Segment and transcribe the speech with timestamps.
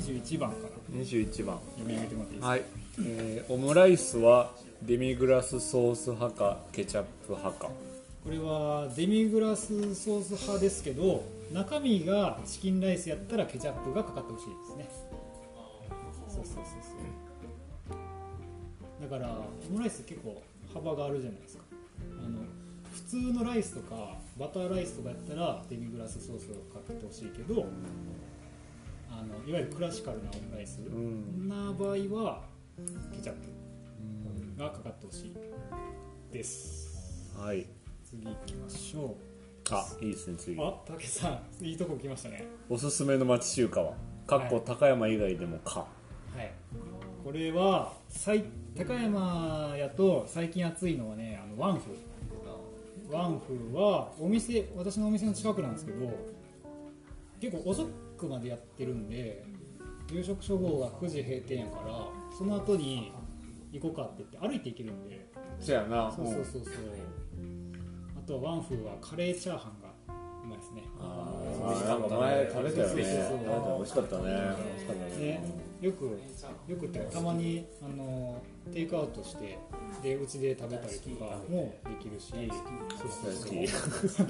[0.00, 0.98] 21番から。
[0.98, 1.58] 21番。
[1.76, 2.62] 読み上げてもらっていいですか、はい、
[3.04, 4.50] えーオムライスは
[4.82, 7.70] デミグラスソース派かケチャップ派か。
[8.24, 14.88] これはデミグラスソース派ですけど中身がチキンライスやったらケチャップがかかってほしいですね。
[16.28, 16.70] そうそうそうそ
[19.06, 19.10] う。
[19.10, 19.36] だから
[19.68, 20.42] オムライス結構
[20.72, 21.64] 幅があるじゃないですか。
[22.24, 22.40] あの
[22.92, 27.66] 普通のライスとかバターライスとかやったらデミグラスソースをかけてほしいけど
[29.20, 30.78] あのいわゆるクラシカルなオムライス。
[30.80, 31.46] ん。
[31.46, 32.42] な場合は
[33.12, 33.36] ケチャッ
[34.56, 35.36] プがかかってほしい
[36.32, 37.34] です。
[37.36, 37.66] はい。
[38.02, 39.14] 次行きましょ
[39.70, 40.56] あいいですね次。
[40.56, 42.46] うあ竹さんいいとこ来ましたね。
[42.70, 43.92] おすすめの町中華は？
[44.26, 45.80] かっこ高山以外でもか。
[45.80, 45.86] は
[46.42, 46.50] い。
[47.22, 51.90] これは最高山やと最近暑いのはねあのワンフ
[53.14, 56.10] ワンフはお店私のお店の近くなんですけど
[57.38, 57.86] 結構遅
[58.20, 59.42] くまでやってるんで
[60.12, 63.12] 夕食処方が9時閉店やからその後に
[63.72, 65.30] 行こうかって言って歩いて行けるんで。
[65.60, 66.72] そやなそうそうそうそう。
[68.18, 69.90] あとはワンフはカレーチャーハンが
[70.42, 70.82] うまいですね。
[70.98, 72.92] あーなんか前食べたよね。
[72.94, 74.22] そうそうそう食べた美味しかったね。
[74.24, 75.42] 美味しかったね。
[75.80, 79.58] でよくよくってたまにあのテイクアウトして
[80.02, 82.32] でうちで食べたりとかもできるし。
[82.32, 83.48] そうそ
[84.08, 84.26] うそう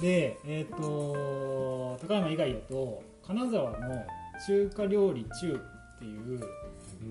[0.00, 4.06] でえっ、と高山以外だと金沢の
[4.46, 6.40] 中華料理中っていう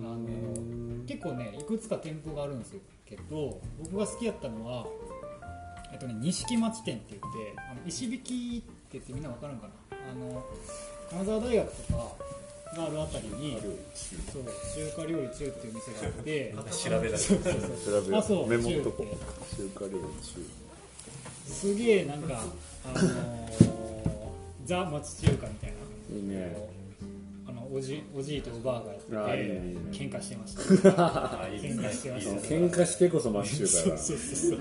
[0.02, 2.75] あの結構ねいくつか店舗があるんです
[3.06, 4.85] けど僕が好きやったのは
[5.91, 9.74] えっとね錦町店って言ってあの石引きって言ってみんなわかるんかな？
[10.12, 10.44] あの
[11.09, 11.97] 金沢大学とか
[12.78, 13.57] があるあたりに
[14.31, 17.50] そう中華料理中っていう店があって調べだそうそ
[18.19, 18.47] うそう。
[18.47, 19.06] メモっとこ。
[19.56, 22.44] 中華料理すげえなんか
[22.94, 23.35] あのー
[24.66, 25.75] ザ町中華みたいな。
[26.09, 26.75] 中いいね。
[27.47, 29.79] あのおじおじいとおばあがやっててあいいねいいね。
[29.91, 31.41] 喧嘩してました。
[31.44, 32.31] あ いい喧嘩してました。
[32.47, 33.97] 喧嘩してこそ町中華だ。
[34.00, 34.59] そうそうそう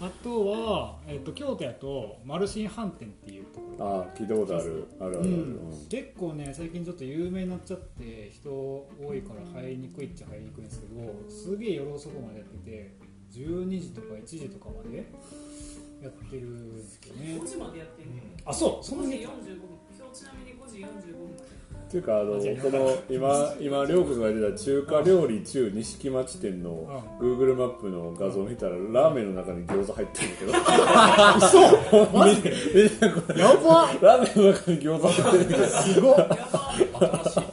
[0.00, 3.86] あとは、えっと京都やとマルシン飯店っていうところ。
[3.86, 4.84] ああ聞いたことある。
[4.98, 5.86] あるあるある、うん。
[5.90, 12.90] 結構ね最近ちょっと有名になっちゃって人多いから入りにくいっちゃ入りにくいんですけどすげえ夜遅くまでやってて
[13.32, 15.04] 12時とか1時とかまで
[16.02, 17.38] やってるんですけどね。
[17.40, 18.08] 5時までやってる
[18.44, 18.84] あそう？
[18.84, 19.56] そん5時45なに分。
[19.98, 21.26] 今日ちなみに5時45分。
[21.86, 30.52] っていうかあのこの今今りょうくんが言ってた中華料理中錦町店の Google マップの画像を見たらラーメンの中に餃子入ってるんだけど。
[31.46, 32.50] 嘘マジで
[33.40, 35.66] やばラーメンの中に餃子入ってるけど。
[35.66, 36.16] すごっ。
[36.18, 36.34] やば。
[36.80, 37.45] えー、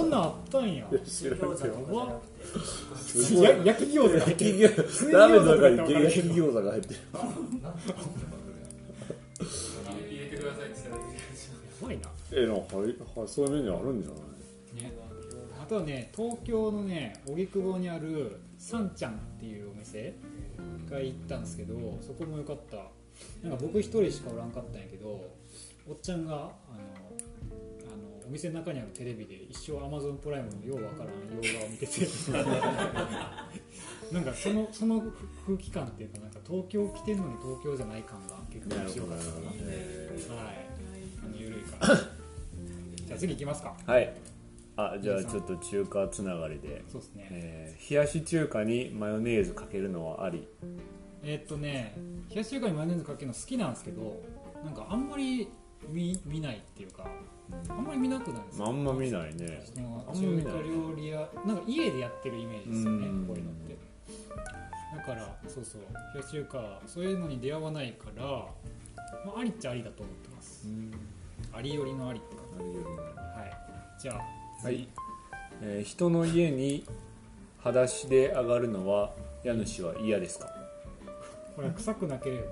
[0.00, 0.86] そんなんあったんや。
[1.06, 2.22] 知らんけど。
[3.42, 5.12] や焼き餃子焼き餃子。
[5.12, 7.00] ラーメンの中に焼き餃子が入ってる。
[10.08, 11.08] 入れてくださいって言ったらや
[11.82, 14.20] ばいなえなんかはいはいそういうメニューあるんじゃない？
[14.84, 14.92] ね、
[15.60, 20.14] あとはね東京のね荻窪にあるさんちゃんっていうお店
[20.90, 22.76] が行ったんですけどそこも良かった。
[23.42, 25.08] なんか僕一人しかおらんかったんやけど
[25.88, 26.50] おっちゃんがあの
[28.30, 31.14] お店の中にあるテレビで一生 Amazon プライムのようわからん
[31.44, 32.06] 洋画を見てて。
[34.14, 35.02] なんかそのその
[35.46, 39.46] 空気感っていうかなんか東京来てんのに東京じゃない感が結構面白かったかな。
[39.46, 39.52] は
[40.52, 40.66] い。
[41.24, 43.76] あの緩いから じゃあ次行きますか。
[43.86, 44.12] はい。
[44.76, 47.28] あじゃあちょっと中華つながりで、そうですね。
[47.32, 50.46] えー冷やし中華にマヨネーズかけるのはあり？
[51.24, 51.94] えーっとね
[52.30, 54.20] 冷やし中華にマヨネーズかけるの好きなんですけど
[54.64, 55.48] なんかあんまり
[55.88, 57.10] 見見ないっていうか
[57.68, 58.66] あんまり見なくないですか？
[58.66, 59.62] あんま見ないね。
[59.76, 63.26] あんま見ない中華料理屋なんか家でやってるイメージですよねうん。
[63.26, 63.76] こういうのって。
[64.96, 65.82] だからそうそう。
[66.14, 68.24] 冷やし中華そういうのに出会わないから、
[69.24, 70.66] まあ、ありっちゃありだと思ってます。
[71.52, 74.00] ありよりのありってりよりもじはい。
[74.00, 74.88] じゃあはい、
[75.62, 76.84] えー人の家に
[77.58, 79.12] 裸足で上がるのは
[79.44, 80.46] 家主は嫌ですか？
[81.56, 82.50] これは臭くなければ大丈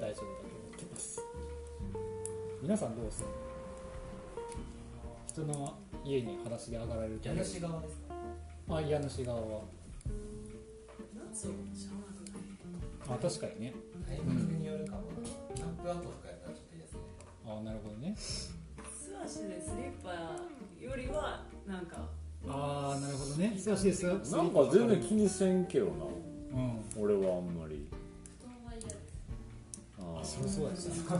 [0.00, 0.24] 夫だと思
[0.76, 1.20] ってます。
[2.62, 3.28] 皆さんどうですか？
[5.38, 8.14] 人の家に裸足で上がられると家主側ですか？
[8.76, 9.60] あ家主側は。
[11.30, 13.74] 夏をシャワーとかあ確かにね。
[14.04, 15.02] タイミングによるかも
[15.54, 17.00] キャンプアウトとかやったらちょっといいですね
[17.46, 18.16] あなるほどね。
[18.16, 18.50] 素
[19.24, 20.10] 足でスリッパ
[20.84, 22.08] よりはなんか
[22.48, 23.54] ああなるほどね。
[23.56, 25.92] 素足ですなんか全然気にせんけどな。
[26.54, 26.82] うん。
[27.00, 27.86] 俺はあんまり。
[28.40, 28.98] 布団は嫌です。
[30.00, 31.16] あそりゃそうやですねは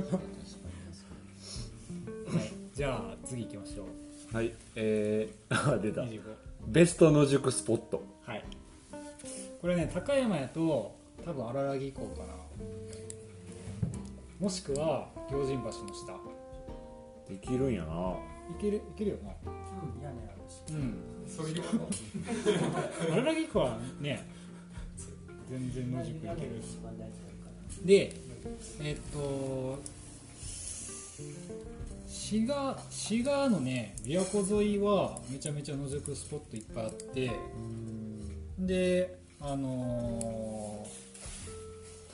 [0.00, 0.35] い
[2.74, 4.36] じゃあ次行きましょう。
[4.36, 6.02] はいえー、あ出た。
[6.02, 6.20] 25
[6.66, 8.02] ベスト野宿スポット。
[8.24, 8.44] はい。
[9.60, 10.94] これね高山やと
[11.24, 12.34] 多分荒らぎ港かな。
[14.40, 16.12] もしくは行神橋の下。
[17.28, 18.16] できるんやな。
[18.50, 20.94] いけるいけるよな屋根あるしうん。
[21.28, 23.12] そういうこと。
[23.12, 24.28] 荒らぎ湖はね
[25.48, 27.50] 全然野宿いける一番大事だか
[27.80, 28.12] らで
[28.80, 29.78] えっと
[32.16, 37.30] 滋賀滋賀のね琵琶湖沿いはめちゃめちゃ野宿スポットいっぱいあって
[38.58, 41.06] であのー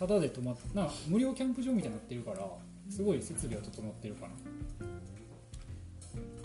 [0.00, 2.38] ただで泊まっなんか無料キャンプ場みたいになってるから
[2.90, 4.32] すごい設備は整ってるかな。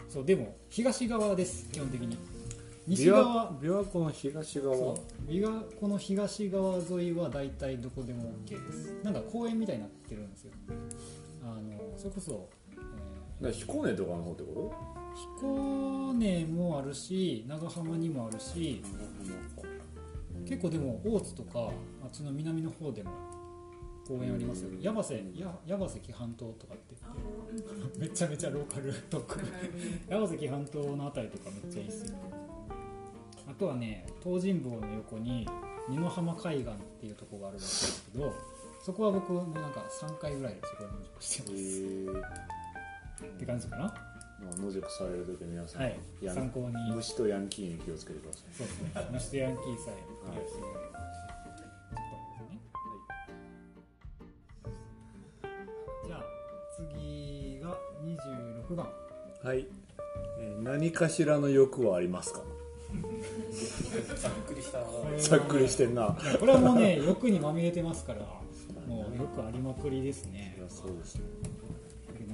[0.08, 2.16] そうでも東側です基本的に。
[2.86, 4.76] 西琵側琶琵琶湖の東側。
[4.76, 8.94] 琵琶湖の東側沿いは大体どこでも OK です。
[9.04, 10.52] なんか公園みたいになってるんですよ。
[11.44, 12.48] あのそれこそ、
[13.42, 18.82] ら彦根とかの方ってこー彦根もあるし長浜にもあるし
[20.48, 21.72] 結構でも大津とか
[22.04, 23.12] あっちの南の方でも
[24.08, 26.96] 公園ありますよ矢橋や矢橋紀半島とかって。
[27.52, 29.40] 言ってめちゃめちゃローカルトーク
[30.08, 32.18] 矢橋紀半島のあたりとかめっちゃいいっすよ。
[33.50, 35.48] あとはね東尋坊の横に
[35.90, 38.34] 二の浜海岸っていうところがあるんですけど
[38.82, 42.57] そこは僕もなんか3回ぐらいそこに野宿してへまえす
[43.26, 43.84] って感じかな。
[43.84, 43.94] ま
[44.56, 46.00] あ野宿される時は皆さん、はい。
[46.26, 46.76] 参考に。
[46.96, 48.44] 虫とヤンキーに気をつけてください。
[48.56, 48.92] そうですね。
[49.12, 49.94] 虫とヤンキーさえ。
[50.30, 52.60] クリアしてもらえればちょっとね。
[56.08, 56.24] じゃあ
[56.78, 57.78] 次が
[58.70, 58.88] 26番。
[59.44, 59.68] はい、
[60.40, 62.42] えー何かしらの欲はありますか？
[64.16, 64.80] ざっくりした。
[64.80, 66.16] これはざっくりしてんな。
[66.40, 68.20] これはもうね欲にまみれてますから
[68.88, 70.56] もうよくありまくりですね。
[70.58, 71.22] いやそうですね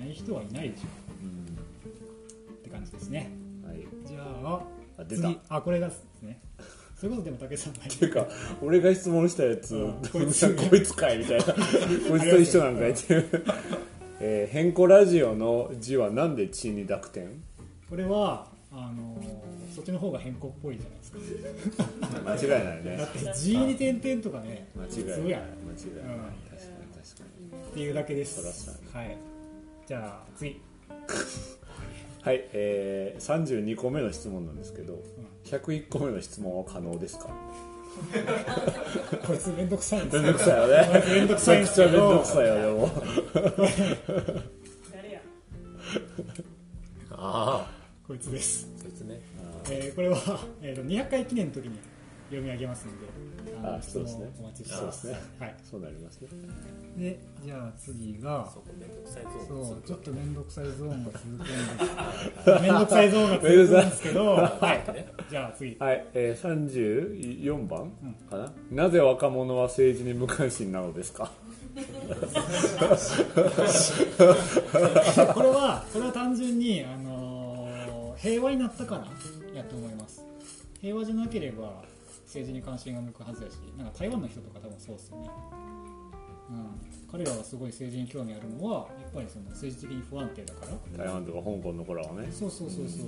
[0.04, 0.84] ない人はいないでしょ
[1.24, 1.26] う。
[1.26, 3.30] んって感じですね。
[3.66, 3.80] はい。
[4.06, 4.62] じゃあ
[4.98, 5.22] あ出た。
[5.24, 5.40] 次。
[5.50, 6.40] あこれがですね。
[7.00, 8.28] そういうことでも武さんがていうか
[8.62, 9.94] 俺が質問したやつ、うん。
[10.12, 10.94] こいつこいつ。
[10.94, 11.44] かいみたいな。
[12.10, 13.30] こいつと一緒なんかいっていう。
[14.20, 17.44] えー、変更ラジオの字はなんで血に濁点？
[17.90, 21.90] これはあのーそっちの方が変更っぽいじゃないですか。
[22.30, 22.98] 間違いないね。
[22.98, 25.18] だって G に点々とかね間違いない。
[25.18, 25.42] 間違いない、うん。
[25.42, 26.44] 確かに
[26.94, 27.24] 確か
[27.72, 28.70] っていうだけです。
[28.94, 29.33] はい
[29.88, 30.52] じゃあ次。
[30.52, 30.62] に
[32.24, 34.98] はいえー、32個目の質問なんですけど
[35.44, 37.28] 101個目の質問は可能ですか？
[39.28, 41.04] こいつめんどくさいんですめんどくさいよね。
[41.06, 42.90] めんどくさいんですめんどくさいよでも
[44.94, 45.22] 誰や？
[47.12, 47.70] あ
[48.08, 49.16] こいつです、説明
[49.70, 50.18] えーこれは、
[50.62, 51.78] えー、と200回記念の時に
[52.38, 52.92] 読み上げますの
[53.46, 54.30] でのあそうですね。
[54.40, 55.14] お待ちしてそうですね。
[55.14, 55.56] ますはい。
[55.64, 56.28] そうなりますね。
[56.98, 61.52] でじゃあ次がそうちょっと面倒くさいゾーンが続くんです
[62.62, 65.06] 面倒くさいゾーンが続くんですけど はい。
[65.30, 65.76] じゃあ次。
[65.80, 67.92] はい、えー、34番
[68.30, 71.32] かな、なぜ若者は政治に無関心なのですか？
[75.34, 77.44] これはこれは単純に、あのー
[78.16, 80.24] 平和になったからやと思います。
[80.80, 81.84] 平和じゃなければ
[82.34, 85.30] 政治に関心が向くはずやしなんか台湾の人とか多分そうですよね、
[86.50, 91.06] うん、彼らがすごい政治に興味あるのはやっぱりその政治的に不安定だから。
[91.06, 92.28] 台湾とか香港の子らはね。
[92.32, 93.08] そうそうそうそう、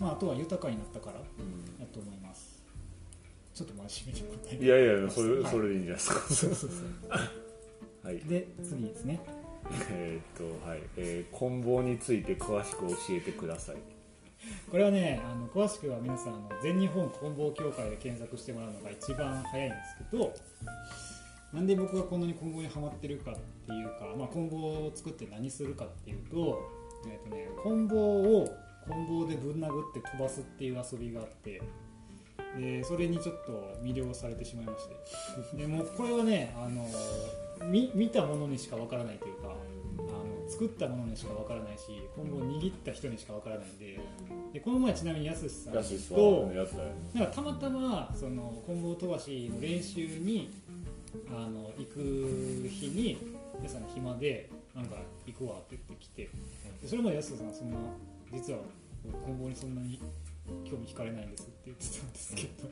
[0.00, 2.62] まあ、あとは豊かになったからやと思います。
[3.54, 4.64] ちょっと真面目に答えて。
[4.64, 5.52] いやいやそれはい。
[5.52, 6.20] それでいいんじゃないですか。
[6.34, 6.80] そうそうそう。
[8.08, 8.18] はい。
[8.20, 9.20] で次ですね。
[9.90, 13.76] えーっとはい、えー、棍棒について詳しく教えてください
[14.70, 20.34] これはねあの詳しくは皆さんあの全日本棍棒協会で検索してもらうのが一番早いんですけど
[21.52, 26.58] なんで僕がこんなに棍棒にはまってるかっていうか、まあ、棍棒を作って何するかっていうと,、
[27.06, 28.48] えーとね、棍棒を
[28.88, 31.62] 棍棒でぶん殴って飛ばすっていう遊びがあって
[32.58, 34.86] でそれにちょっと魅了されてしまいまし
[35.52, 35.56] て。
[35.56, 36.86] でもこれはねあの
[37.70, 39.54] 見見たものにしかわからないというか
[39.98, 41.84] あの作ったものにしかわからないし
[42.16, 44.00] 今後握った人にしかわからないんで
[44.52, 45.72] でこの前ちなみにやすしさん
[46.16, 46.46] と
[47.14, 50.50] なんかたまたまその棍棒飛ばしの練習に
[51.30, 53.18] あの行く日に
[53.62, 54.96] やすさんが暇でなんか
[55.26, 56.30] 行くわって言ってきて
[56.82, 57.76] でそれまでやすさんはそんな
[58.32, 58.60] 実は
[59.24, 60.00] 棍棒にそんなに
[60.64, 62.68] 興味惹かれないんですって言ってたんですけど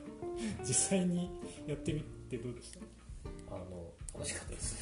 [0.63, 1.29] 実際に
[1.67, 2.79] やってみてどうでした？
[3.55, 3.65] あの
[4.21, 4.77] 楽しかったです。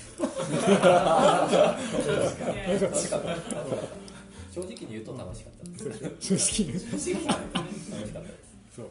[4.53, 6.37] 正直に言うと楽しかったです。
[6.37, 8.19] 正直に正直に楽しかった。
[8.21, 8.33] です
[8.75, 8.85] そう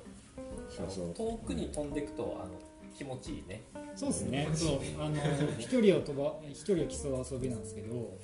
[0.71, 2.53] そうそう遠くに飛んでいくとあの
[2.97, 3.63] 気持ちいいね。
[3.95, 4.49] そうですね。
[4.55, 5.17] そうあの
[5.59, 8.17] 飛距離を飛ば飛距離を競う遊びなんですけど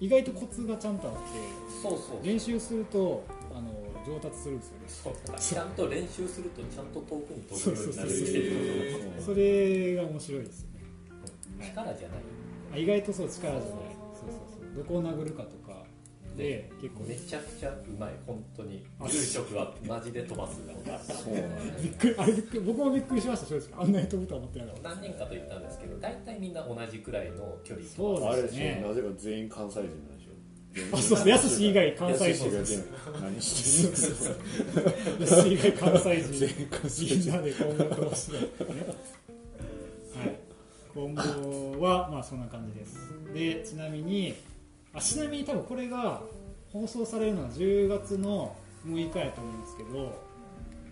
[0.00, 1.18] 意外とコツがちゃんとあって
[1.82, 3.24] そうそう練習すると
[3.54, 3.70] あの
[4.06, 5.18] 上達するんですよね。
[5.38, 8.16] ちゃんと練習するとちゃんと遠くに飛ぶようになるそう。
[8.18, 9.22] そうそうっていう。
[9.22, 10.67] それが面白いですよね
[11.60, 12.18] 力じゃない。
[12.74, 13.62] あ意外とそう力じゃない。
[14.14, 14.76] そうそうそう。
[14.76, 15.86] どこを殴るかとか。
[16.36, 17.02] で結構。
[17.04, 18.86] めちゃくちゃうまい本当に。
[19.08, 20.98] 住職はマジで飛ばすが。
[21.00, 21.42] そうなん
[21.74, 22.14] だびっくり。
[22.16, 22.60] あれびっくり。
[22.60, 23.82] 僕もびっくりしました正直。
[23.82, 24.88] あんなに飛ぶとは思ってなかった。
[24.90, 28.82] 何人かと言ったんですけど大体みんな同じくらいの距離そうあれでしですね。
[28.84, 32.88] ょなぜか全員関西人なんでしょあそうそうやすし以外関西人やす。
[33.20, 36.32] 何してる以外関西人。
[36.34, 37.18] 全員関西人。
[37.18, 38.38] みんなで今後飛ばしてね。
[38.86, 38.96] はい
[40.94, 42.98] 今後はまあそんな感じです。
[43.32, 44.34] でちなみに
[44.92, 46.22] あちなみに多分これが
[46.72, 48.54] 放送されるのは10月の
[48.86, 50.22] 6日やと思うんですけど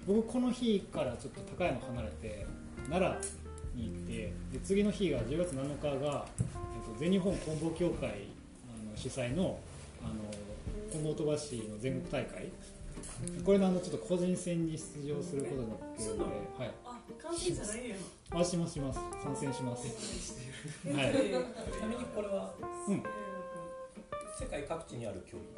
[0.06, 2.46] 僕この日からちょっと高山離れて
[2.88, 3.18] 奈
[3.76, 8.12] 良に行ってで次の日が10月7日が、えっと、全日本棍棒協会あ
[8.90, 9.58] の主催の
[10.02, 10.14] あの
[10.92, 12.48] 棍棒飛ばしの全国大会。
[13.44, 17.96] これのあのちょっと個人戦に出場することになってるので、はい、あ関係じゃないや
[18.34, 18.98] んあしますします。
[19.22, 20.94] 参戦しますはい。
[20.94, 22.52] ちなみにこれは
[22.88, 23.02] うん。
[24.38, 25.48] 世界各地にある距離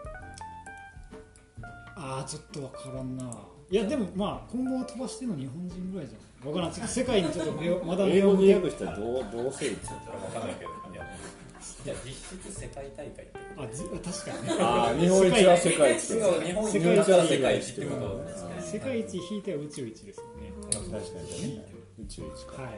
[1.97, 3.25] ああちょっとわからんな。
[3.71, 6.49] いやでもまあ今後飛ばしてるの日本人ぐらいじゃん。
[6.49, 6.73] わからん。
[6.89, 9.97] 世界にちょっと目を まだ英目を向け語で訳したらどうどうせいつ分
[10.33, 11.07] かんないけどいや
[11.85, 14.57] じゃあ実質世界大会ってあじ確かにね。
[14.61, 19.17] あー日本一は世界一違う日本一世界一は世界一ってこと世界一。
[19.31, 20.53] 引いては宇宙一ですよね。
[20.71, 22.63] 確かにね宇宙一か。
[22.63, 22.73] はい。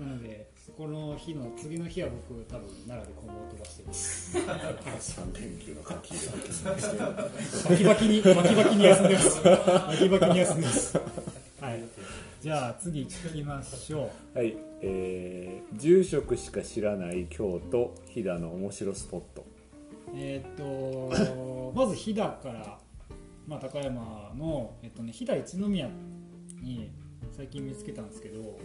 [0.00, 4.32] なのでこの日の次の日は僕多分奈良で今後飛ばしてます。
[5.00, 6.32] 三連休の書き入れ
[7.68, 9.42] 時バキバキにバキバキに休んでます。
[9.42, 10.98] バキバキに休んでます。
[11.60, 11.82] はい。
[12.42, 19.42] じゃあ次聞きましょはい、えー、住職しか知らない京都飛騨の面白スポット。
[19.42, 19.44] う
[20.14, 22.78] えーっとまず飛騨から、
[23.46, 25.88] まあ、高山の、えっとね、飛騨一宮
[26.62, 26.90] に
[27.36, 28.58] 最近見つけたんですけど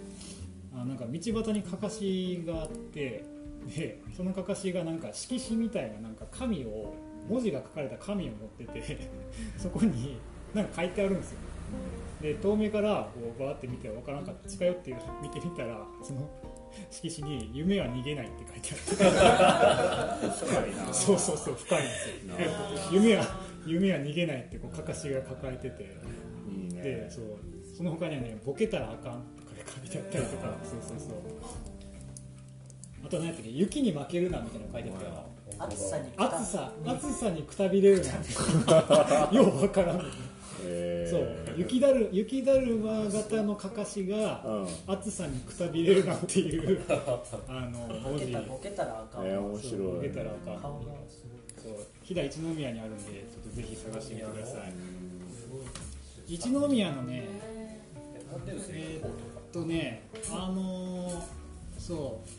[0.74, 3.24] あなんか道端にかかしがあって
[3.76, 6.94] でそのかかしがなんか色紙みたいななんか紙を
[7.30, 9.10] 文字が書かれた紙を持ってて
[9.58, 10.18] そこに
[10.54, 11.38] なんか書いてあるんですよ。
[12.22, 14.50] で遠目からこうバーって見て分からなかった。
[14.50, 16.30] 近寄って見てみたらその
[16.90, 18.70] 色紙に「夢は逃げない」って書いて
[19.04, 22.36] あって深いなそうそうそう深いんですよ。
[22.92, 23.26] 夢は
[23.66, 25.84] 夢は逃げないってこうかかしが抱えてて。
[26.50, 27.26] いいでねそう
[27.82, 30.54] その他にはねボケたらあかんとか書いてあったりとか。
[30.64, 31.18] そうそうそう。
[33.04, 35.26] あと何やったっけ雪に負けるなみたいなの書いてあったよ。
[35.58, 38.12] 暑さに暑さ暑さにくたびれるな。
[39.34, 40.06] ようわからん
[40.64, 41.10] えー。
[41.10, 41.58] そう。
[41.58, 44.94] 雪だる雪だるま型のかかしがうん。
[44.94, 47.80] 暑さにくたびれるなっていう あの
[48.12, 49.26] 文字ボケたボケたらあかん。
[49.26, 50.72] えー面そう白いボケたらあかん。
[51.58, 51.74] そう。
[52.04, 54.74] 飛騨一宮にあるんでちょっとぜひ探してみてください。
[56.28, 57.51] 一宮のね
[58.48, 59.12] えーっ
[59.52, 61.22] とねあのー
[61.78, 62.30] そう。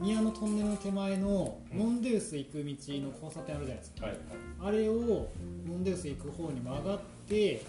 [0.00, 4.16] 宮のトンネルの手前のモンデウス行く道の交差点あるじゃないですか、はい
[4.64, 5.28] あれを
[5.66, 7.62] モンデウス行く方に曲がって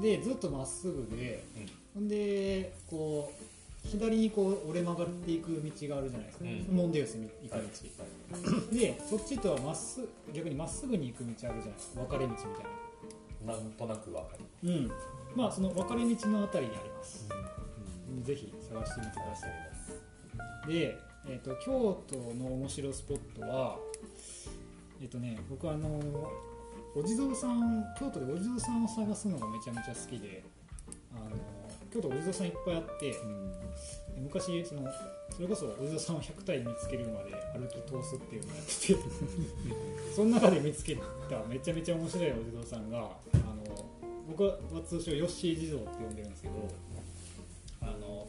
[0.00, 1.44] でずっとまっすぐで、
[1.94, 3.30] ほんでこ
[3.84, 6.76] う左にこう折れ曲がっていく道があるじゃないですか、うん。
[6.76, 7.62] モンデウスに行く
[8.72, 12.00] 道、でそっちとはまっすぐ逆にまっすぐに行く道あるじゃないですか。
[12.00, 12.46] 分かれ道みたい
[13.46, 13.52] な。
[13.52, 14.70] なんとなくわかる。
[14.70, 14.90] うん、
[15.34, 17.28] まあその分かれ道のあたりにあります、
[18.22, 20.72] ぜひ探してみてください。
[20.72, 23.78] で、えー、と京都の面白スポットは
[25.00, 26.00] えっ、とね僕あの
[26.94, 30.42] お地蔵さん京都でお地蔵さんを探すのがめちゃめちゃ好きで
[31.12, 31.36] あの
[31.92, 33.16] 京都お地蔵さんいっぱいあってで
[34.22, 34.82] 昔その
[35.30, 38.96] それこそお地蔵さんを100体見つけるまで歩き通すっていうのをやってて
[40.14, 41.02] その中で見つけた
[41.48, 43.10] めちゃめちゃ面白いお地蔵さんが
[44.28, 46.54] 僕は通称ヨッシー地蔵って呼んでるんですけど
[47.82, 48.26] あの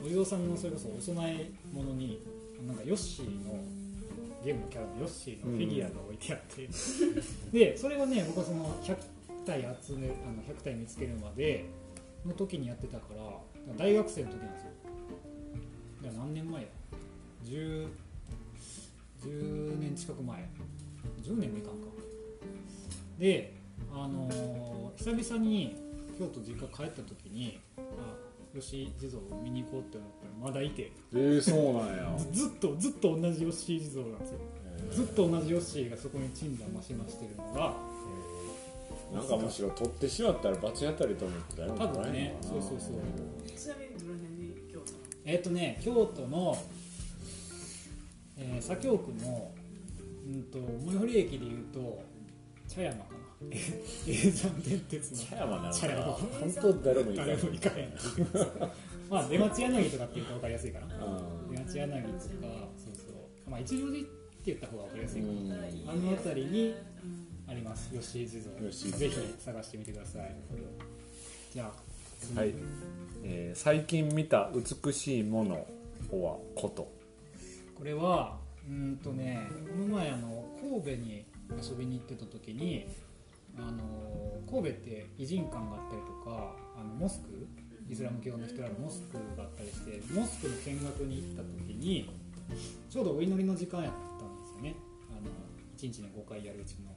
[0.00, 2.22] お地蔵さんのそれこそお供え物に
[2.66, 3.58] なんかヨッシーの
[4.44, 6.68] ゲームのキャラのヨッシーのフィギュアが置いてあって、
[7.52, 8.96] でそれをね僕はその100
[9.44, 11.64] 体集めあの100体見つけるまで
[12.24, 14.70] の時にやってたから大学生の時なんですよ。
[16.16, 16.68] 何年前や
[17.46, 17.88] ？10,
[19.24, 20.48] 10年近く前。
[21.22, 21.88] 10年もいかんか。
[23.18, 23.57] で
[23.92, 25.76] あのー久々に
[26.18, 27.82] 京都実家帰った時にあ
[28.52, 30.90] 吉地蔵を見に行こうって思ったらまだいて。
[31.14, 32.18] えー、そうなんや。
[32.18, 34.38] ずずっとずっと同じ吉地蔵なんですよ。
[34.90, 37.76] ずっと同じヨッシーがそこに鎮座増し増してるのが
[39.12, 42.36] なんかむしろ取ってしまったら罰当たりと思って誰も多分ね。
[42.42, 43.58] そうそうそう。
[43.58, 44.54] ちなみにどの辺に
[45.24, 46.58] えっ、とね京都の、
[48.36, 49.52] えー、左京区の
[50.26, 52.02] うんと最寄り駅でいうと
[52.66, 53.56] 茶山かな
[54.06, 57.26] 永山電鉄の茶山なん茶山か本当誰もいない。
[57.26, 57.94] 誰も行かへん
[59.08, 62.30] まあ出町柳とかって言うと分かりやすいかなあ出町柳とかそう
[62.94, 63.02] そ
[63.46, 63.50] う。
[63.50, 64.08] まあ一条寺って
[64.46, 65.90] 言った方が分かりやすいかな、うん。
[65.90, 66.74] あの辺りに
[67.46, 67.90] あります。
[67.94, 68.70] 吉井地蔵。
[68.70, 70.36] ぜひ探してみてください。
[71.52, 71.72] じゃあ
[72.20, 72.38] 次。
[72.38, 72.54] はい、
[73.24, 74.50] えー最近見た
[74.84, 76.90] 美しいものはこと。
[77.74, 78.36] これは
[78.68, 81.24] うーんとねこの前あの神戸に
[81.62, 82.86] 遊びに行ってた時に
[83.58, 83.82] あの
[84.50, 87.46] 神戸って偉人館があったりとかあのモスク
[87.90, 92.10] イスラム教の人らのモスクがあったりしてモスクの見学に行った時に
[92.90, 94.74] ちょうどお祈りの時間やったんですよね。
[95.10, 95.28] あの
[95.76, 96.92] 1日に5回やるうちの。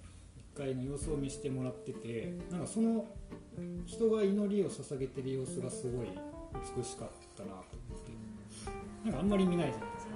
[0.55, 3.05] 1回の様子を見せてもらっててなんかその
[3.85, 6.07] 人が祈りを捧げてる様子がすごい
[6.75, 7.55] 美しかったなと
[7.89, 8.11] 思って。
[9.05, 10.11] なんかあんまり見ないじゃないですか。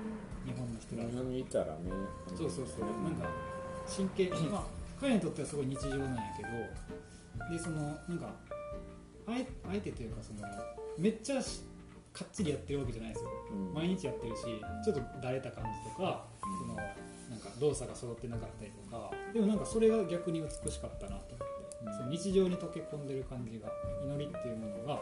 [0.46, 1.04] 日本の人ら。
[1.10, 1.92] 日本にいたらね。
[2.38, 2.80] そうそうそう。
[3.04, 3.30] なんか
[3.88, 8.34] 真剣 まあ彼にとってはすごい日常なんやけどでそのなんか
[9.28, 10.48] あえあえてというかその
[10.98, 11.62] めっちゃし
[12.14, 13.30] かっちりやってるわけじゃないですよ。
[13.52, 13.74] うん。
[13.74, 14.44] 毎日やってるし
[14.86, 23.68] ちょっとだれた感じとか、そのなんか動作が揃ってなかったりとかでもなんかそれが逆に美しかったなと思って、その日常に溶け込んでる感じが
[24.06, 25.02] 祈りっていうものが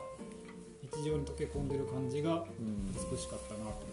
[0.81, 2.89] 日常に溶け込んでる感じがうん。
[2.93, 3.92] 美しかったなとな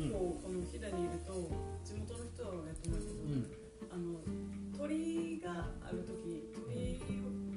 [0.00, 1.52] 結構この飛騨にいると
[1.84, 3.44] 地元の人はやってますけど、うん。
[3.92, 4.16] あの
[4.72, 6.96] 鳥がある時鳥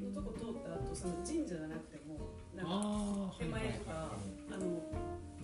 [0.03, 2.19] のとこ通った後その神社じゃなくても
[2.51, 4.11] なんか手前とか
[4.51, 4.83] あの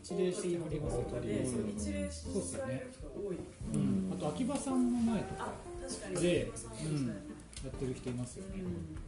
[0.02, 1.72] 一礼してはりますよでそうね。
[1.78, 3.38] 一礼される人多い。
[3.40, 5.48] うん、あと秋葉さんの前とか。
[5.48, 6.16] あ確かに。
[6.20, 7.22] でそうでしたね
[7.64, 9.00] やってる人いますよね、うん。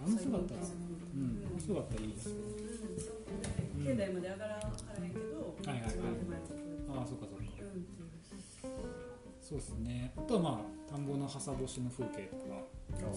[0.00, 0.36] あの姿。
[0.36, 1.60] はううん。
[1.60, 2.96] 姿いいですようん。
[2.96, 3.84] そうね。
[3.84, 4.60] 境内まで上がらは
[4.96, 6.63] らへんけどはいはいはい
[6.96, 7.44] ああそうかそうか。
[7.60, 7.86] うん。
[9.40, 10.12] そうですね。
[10.16, 10.50] あとはま
[10.88, 12.62] あ田んぼのはさぼしの風景とか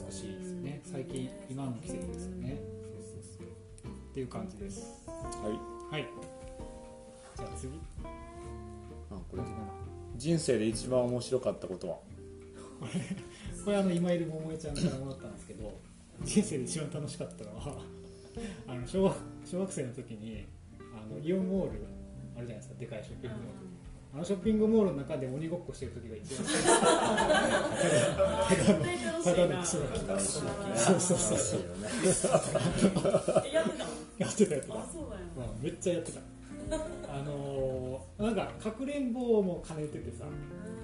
[0.08, 0.82] 美しいですよね。
[0.84, 2.60] 最近今の季節ですよね。
[2.84, 3.48] そうそう
[3.86, 3.94] そう。
[4.12, 5.50] っていう感じですは
[5.92, 5.94] い。
[5.94, 6.08] はい。
[7.38, 7.72] じゃあ次。
[9.12, 9.44] あこれ。
[10.18, 11.98] 人生で一番面白かったことは？
[13.64, 15.74] これあの今いる桃江ちゃんからもらったんですけど
[16.24, 17.82] 人生で一番楽しかったのは
[18.68, 20.46] あの小学小学生の時に
[20.96, 21.80] あのイオンモール
[22.38, 23.50] あるじゃないですかでかいショッピングモール。
[24.14, 26.46] あのショッピングモールの中で鬼ごっこしてる時が一番。
[29.24, 30.30] ただのクソガキ楽しい
[30.78, 31.38] そうそうそう。
[31.38, 31.90] 楽しいよね
[33.50, 34.64] えやってたのやってた。
[35.62, 36.20] めっちゃやってた
[37.10, 40.26] あのー、なんかかくれんぼも兼ねててさ。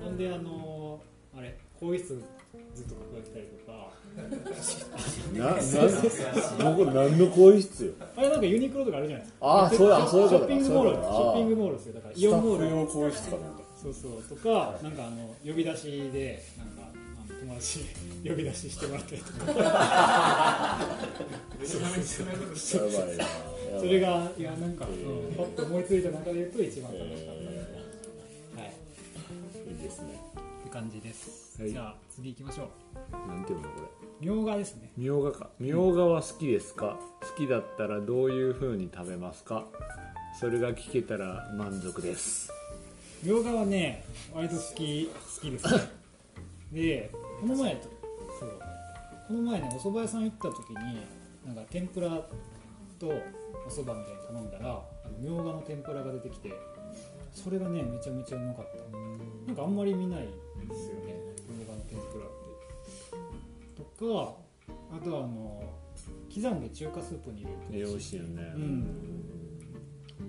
[0.03, 2.21] ほんであのー、あれ更衣室
[2.73, 3.93] ずっと隠れてたりとか。
[5.33, 5.45] な
[6.63, 7.91] な僕何の更衣室よ。
[8.15, 9.47] あれなんかユニクロとかあるじゃないですか。
[9.47, 11.93] あーそうやそうだショッピングモールショッピングモールですよ。
[11.93, 12.69] だからイオンモール。
[12.69, 14.23] 用更衣室かと思ったそうそう。
[14.23, 17.79] とかなんかあの呼び出しでなんかあの友達
[18.23, 20.79] 呼び出ししてもらったりとか。
[23.79, 25.09] それがいやなんか、えー。
[25.09, 27.71] うんパッと思いついた中で言うと一番楽しかったです。
[28.53, 28.73] ね、はい。
[29.71, 30.32] いいですね
[30.73, 31.71] 感じです、はい。
[31.71, 33.27] じゃあ次行きましょう。
[33.27, 33.87] なんていうのこれ？
[34.19, 34.91] みょうがですね。
[34.97, 35.49] みょうがか。
[35.59, 36.97] みょうがは好きですか？
[37.21, 39.65] 好きだったらどういう風に食べますか？
[40.39, 42.51] それが聞けたら満足です。
[43.21, 45.81] みょうがはね割と好き好きですね。
[46.71, 47.83] でこの前と
[48.39, 48.59] そう。
[49.27, 50.75] この前ねお蕎麦屋さん行った時に
[51.45, 52.09] なんか天ぷら
[52.97, 53.11] とお
[53.69, 54.81] 蕎麦みたいに頼んだら
[55.19, 56.51] みょうがの天ぷらが出てきて
[57.31, 58.97] それがねめちゃめちゃうまかった。
[59.45, 60.27] なんかあんまり見ない
[60.67, 61.15] ですよね。
[61.49, 64.35] みょうがの天ぷらってとか
[64.95, 65.63] あとはあの
[66.33, 68.83] 刻んで中華スープに入れるとえ美味しいよねうん。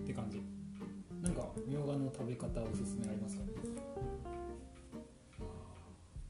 [0.03, 0.41] って感じ。
[1.23, 3.43] なんかみょうがの食べ方おすすめありますか？
[3.45, 3.49] ね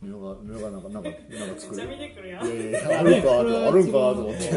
[0.03, 1.83] みょうがみょうがなんかなんかなんか作る。
[1.85, 4.51] いやいやあるんかあるんかと思って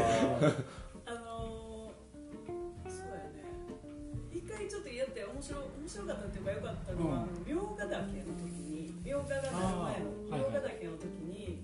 [5.87, 11.63] 面白かったっていうか良かったのは、あの茗ヶ岳の時に茗ヶがなる前の茗ヶ岳の時に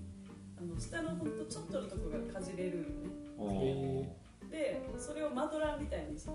[0.56, 2.88] あの下のほんとちょっとのとこがかじれる
[3.36, 4.16] のね。
[4.48, 6.30] えでそれをマドラーみたいにして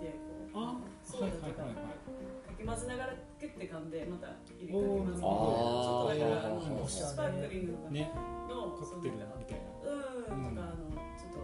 [0.54, 8.14] こうあそうはいだとかはいはいはいかき混ぜながらキュッて噛んでまた入れかき混ぜてちあょっとだからスパークリングのね。
[8.46, 9.34] のカクテルみたいな。
[9.34, 11.42] うん、とかあのちょっと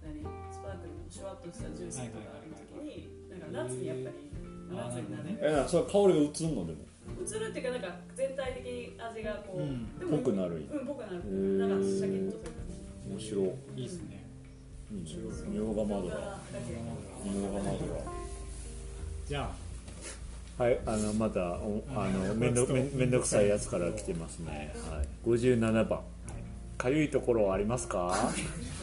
[0.00, 4.33] 何スパークリングのシュワッとしたジュースとかある時になんか夏にやっぱり
[4.72, 6.78] あー夏になるえなそれ香りが移んのでも。
[7.24, 9.98] 映るっていうかなんか全体的に味がこう、うん。
[9.98, 10.64] でくなる。
[10.72, 11.14] うん濃くなる。
[11.68, 12.52] なんかシャキッとする
[13.10, 13.42] 面白
[13.76, 13.80] い。
[13.82, 14.24] いいですね。
[14.92, 14.94] う
[15.50, 16.38] みょうがマドラー
[17.24, 18.00] みょうがマドラ
[19.26, 19.50] じゃあ。
[20.58, 24.72] ーはいあのまたおあのめんどめんめんどくさいやつから来てますね。
[24.90, 25.08] はい。
[25.28, 26.00] 57番
[26.76, 28.30] かゆいところはありますか？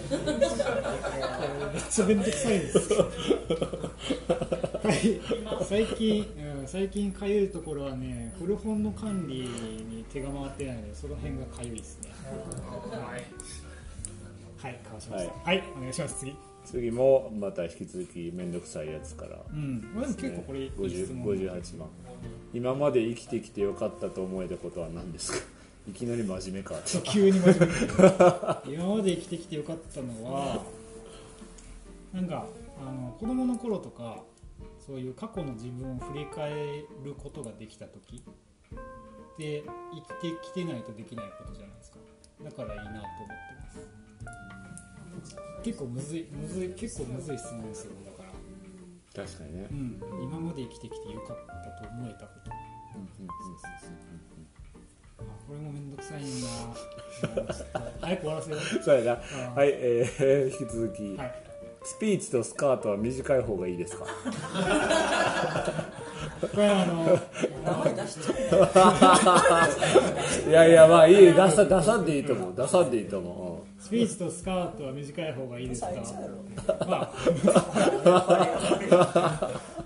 [0.09, 3.03] めっちゃめんどくさいですは
[4.93, 5.19] い。
[5.65, 6.25] 最近、
[6.59, 12.09] うん、最近かゆいところはね古本の管理に手が回ってないのでその辺がかゆいですね。
[12.91, 13.23] はい。
[14.63, 14.79] はい。
[14.87, 16.19] 川島さんははい、お願いします。
[16.19, 16.35] 次。
[16.63, 19.37] 次もまた引き続きめんどくさいやつから。
[19.51, 19.91] うん。
[19.95, 21.87] まあでも結構これいい質50問58番
[22.53, 25.60] 今まで生きてきてよかったと思えたことは何ですか？
[25.87, 26.75] いきなり真面目か。
[26.75, 28.75] っ て急に真面目に。
[28.75, 30.63] 今まで生きてきてよかったのは
[32.13, 32.45] なんか
[32.79, 34.23] あの子供の頃とか
[34.85, 38.23] そういう過去の自分を振り返ることができた時。
[39.37, 39.63] で
[39.93, 41.97] 生きてきてないとできないことじゃないですか。
[42.43, 45.37] だからいいなと思ってます。
[45.63, 49.67] 結構むずいむずい結構むずい質問ですよだから、確かにね。
[49.71, 52.51] うん、今まで生きてきてよかったと思えたこと。
[52.51, 54.10] あ
[55.51, 57.53] これもめんどくさいんちょっと
[57.99, 58.59] 早く終わらせよう。
[58.83, 59.21] そうやな。
[59.53, 61.33] あはいえー、 引き続き、はい。
[61.83, 64.05] スピーチとスカートは短い方がいいですか？
[66.41, 67.03] これあの
[67.65, 68.33] 名前出しちゃ
[70.45, 72.53] ういやいやまあいい出さ出さんでいいと思う。
[72.55, 75.87] 出さんでいいと思スピーチとスカートは短い方がいいですか？
[76.87, 77.11] まあ。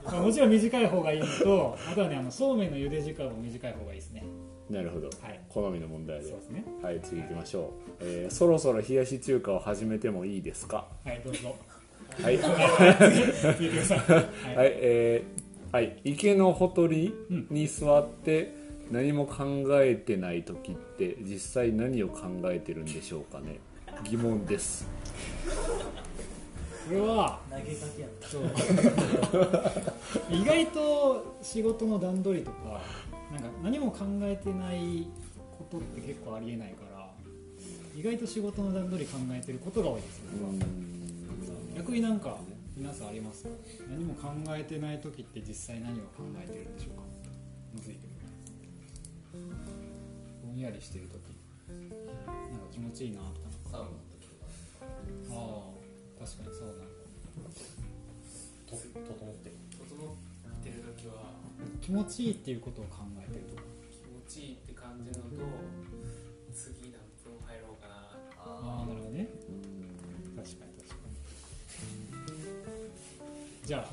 [0.05, 4.23] まあもちろん短い方がいいのとあとはねあのそうめんの茹で時間も短い方がいいですね。
[4.25, 4.27] う
[4.69, 5.39] なるほど、はい。
[5.49, 6.25] 好みの問題で。
[6.25, 6.65] そうですね。
[6.81, 10.87] はい次行きましょう、えーそろそろ冷やし中華を始めてもいいですか？
[11.03, 11.55] はいどうぞ。
[12.21, 12.37] はい。
[12.37, 12.57] はい、は
[14.65, 17.13] いえーはい、池のほとり
[17.49, 18.53] に座って
[18.91, 23.59] 何も考えてない時って実際何を考えてるんでしょうかね？
[24.03, 24.87] 疑問です。
[26.87, 28.11] これは投げかけやっ
[30.29, 30.33] た。
[30.33, 32.79] 意外と仕事の段取りとか
[33.31, 35.07] なんか何も考えてない
[35.57, 37.09] ことって結構ありえないから
[37.95, 40.25] 意外と仕事の段取り考えてることが多いですよ。
[41.75, 42.37] 逆になんか
[42.75, 43.49] 皆さんありますか？
[43.89, 47.03] 何も考えてない時って実際何を考えてるんでしょうか？
[47.73, 48.13] むずいけど
[50.45, 51.15] ぼんやりしてる時。
[51.67, 53.31] なんか気持ちいいなとか。
[53.71, 54.45] サウナの時とか。
[55.31, 55.71] あ
[56.19, 56.83] あ確かにそうな
[58.67, 59.55] と整ってる。
[59.71, 60.15] 整っ
[60.63, 61.33] てる時は。
[61.81, 63.55] 気持ちいいっていうことを考えてると。
[63.55, 65.29] か気持ちいいって感じるのと
[66.53, 67.93] 次何分入ろうかな。
[68.37, 69.27] ああなるほどね。
[70.35, 71.15] 確かに確かに。
[73.65, 73.89] じゃあ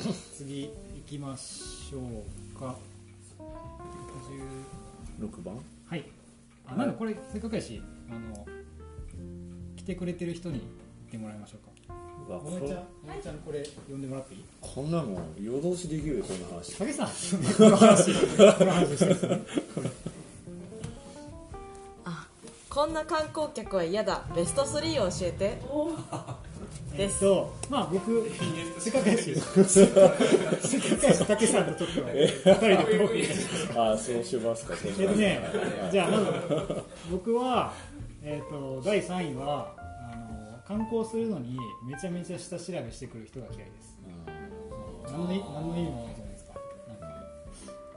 [0.36, 0.72] 次行
[1.06, 2.76] きましょうか。
[5.20, 5.60] 6番？
[5.86, 6.04] はい。
[6.66, 8.46] あなんかこれせっかくやしあの
[9.76, 11.70] 来てくれてる人に言ってもらいましょうか。
[11.74, 11.79] う
[12.30, 12.84] わこもえちゃんも
[13.18, 14.44] えちゃんこれ呼んでもらっていい？
[14.60, 17.12] こんなもん夜通しできるよこんな話影さんこ
[17.70, 18.12] の話。
[18.14, 19.40] この話してるんですね
[22.04, 22.26] あ
[22.68, 24.24] こんな観光客は嫌だ。
[24.34, 25.58] ベスト3を教えて。
[26.98, 28.28] えっとまあ僕
[28.78, 29.34] せっかくやし。
[29.68, 35.40] せっかくやし竹さんとちょっと二人でトークああそうしますかえっとね、
[35.90, 36.24] じゃあまず
[37.10, 37.72] 僕は、
[38.22, 39.72] えっと第3位は
[40.70, 43.98] 観光するのにめちゃめちゃ下調べしてくる人が嫌いです。
[45.10, 46.54] 何の意何の意味もないじゃないですか。
[46.86, 47.06] なんか。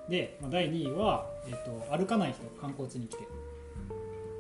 [0.10, 3.28] で、まあ、第2位は、えっと歩かない人観光地に来て。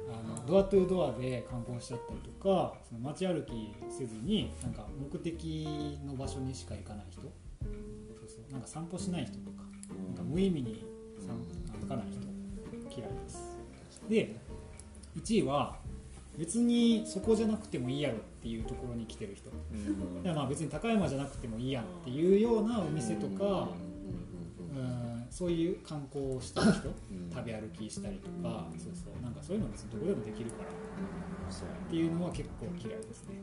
[0.09, 7.21] あのドアトゥードアで観光しちゃったりとかその街歩きせずになんか目的の場所にしか行かない人。
[7.21, 7.31] そう
[8.27, 8.51] そう。
[8.51, 9.61] なんか散歩しない人とか。
[10.07, 10.83] なんか無意味に
[11.19, 11.37] 散
[11.79, 12.99] 歩かない人。
[12.99, 13.59] 嫌いです。
[14.09, 14.35] で
[15.15, 15.82] 1位は
[16.37, 19.49] 別にそこじゃなくてもいいやろっていうところに来てる人。
[19.49, 23.69] いやまあ別に高山じゃなくてもいいやんっていうようなお店とか
[24.75, 26.81] うんそういう観光をしてる人
[27.33, 29.21] 食べ歩きしたりとかそうそう。
[29.23, 30.69] なんかそういうの別にどこでもできるから。
[30.69, 33.35] っていうのは結構嫌いですね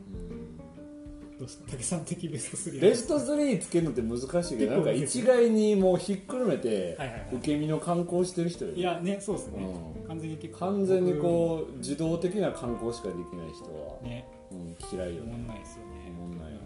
[1.41, 6.95] どうですか竹さん的ベスト3ベスト3つけるのって難しいけどなんか一概にもうひっくるめて
[7.33, 10.07] 受け身の観光してる人よりいやねそうですね、うん。
[10.07, 14.27] 完全に完全にこう自動的な観光しかできない人は、うね。
[14.51, 16.13] うん、嫌いよ思ねんないですよね。
[16.15, 16.61] 思んないよね。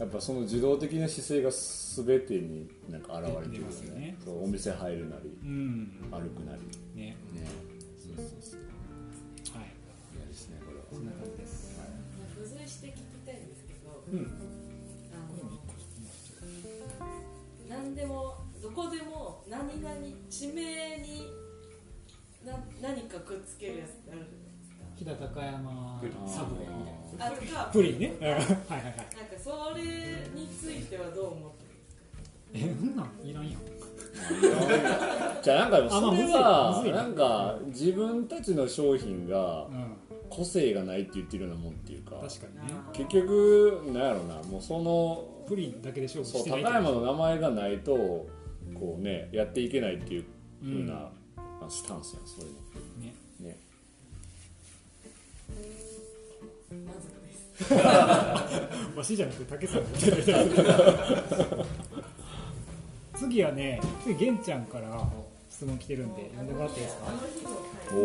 [0.00, 4.16] やっぱその自動的な姿勢が全てになんか現れてる出よますよねね。
[4.24, 5.92] そうお店入るなりうん。
[6.10, 6.62] 歩くなり。
[7.00, 7.16] ね。
[7.32, 7.46] ね。
[7.96, 8.67] そうそうそう
[14.12, 14.26] うん。
[15.12, 15.16] あ
[17.72, 19.94] の何でもどこでも何々
[20.30, 21.26] 地名に
[22.46, 28.54] な何かくっつけるやつってあるじゃないですか飛騨高山サブウェイみたいなあとかプリンねはいはいはいなん。
[28.54, 28.94] か
[29.42, 29.82] それ
[30.34, 31.52] についてはどう思っ
[32.52, 32.80] てるん。
[32.80, 32.96] ですかえそん。
[32.96, 33.10] なん。
[33.24, 33.50] いらん。
[33.50, 33.60] やん。
[35.42, 35.70] じゃあなん。
[35.70, 36.16] かそれあまあむ
[36.82, 37.14] ずいはなん。
[37.14, 39.68] か自分たちの商品が
[40.30, 42.74] 個性がないって言ってるようなもんっていうか確かにね。
[42.92, 50.24] 結局なんやろなもうそのプリンだけで勝負そうしてない高山の名前がないとこうねやっていけないっていう
[50.62, 50.94] うんふうな、
[51.36, 52.52] あスタンスやんそういう
[53.00, 53.14] ね。
[53.40, 53.58] のね。
[56.70, 57.02] 満足
[57.58, 57.74] です
[58.98, 59.82] わしじゃなくて竹さん
[63.16, 65.08] 次はね次玄ちゃんから
[65.58, 67.02] 質問来てるんで読んでもらっていいですか？
[67.92, 67.96] お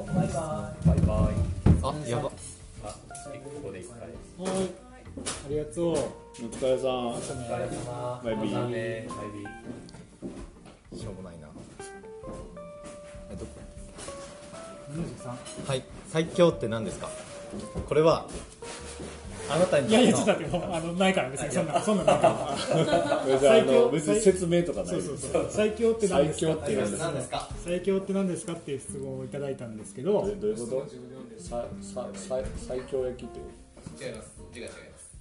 [0.00, 1.34] おバイバイ。
[1.80, 2.32] あやば。
[2.82, 4.06] あここで一回は
[4.64, 4.68] い。
[5.46, 5.94] ありがとう。
[5.94, 8.20] お疲れさんお疲れ様。
[8.24, 8.52] バイビー。
[8.52, 11.00] バイビー。
[11.00, 11.46] しょうもないな。
[13.30, 13.52] えどこ
[14.92, 15.84] ？73はい。
[16.08, 17.08] 最強って何ですか？
[17.88, 18.26] これは
[19.54, 23.24] あなたにいやいやちょっと待ってあのないから別にそんなそんなないから。
[23.26, 25.46] 別にあの別に説明とかないそうそうそう。
[25.50, 26.46] 最強って何ですか？
[26.46, 27.48] 最強って何ですか？
[27.64, 30.12] 最強って何ですかっていう質問をいただいたんですけど。
[30.12, 30.86] どどういうこと？
[31.42, 32.38] さささ
[32.68, 34.32] 最強焼きって違います。
[34.54, 34.72] 違います。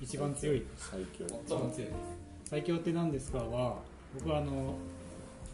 [0.02, 0.64] 一番強い。
[0.78, 1.26] 最強。
[1.46, 1.90] 一番強い
[2.50, 3.78] 最強って何ですかは
[4.16, 4.76] 僕はあの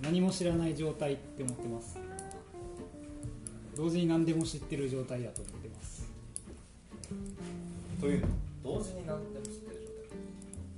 [0.01, 1.97] 何も知らない状態って思ってます。
[3.75, 6.07] 同時に何でも知ってる状態だと思ってます。
[8.01, 8.23] という
[8.67, 10.19] 同時に何でも知ってる状態。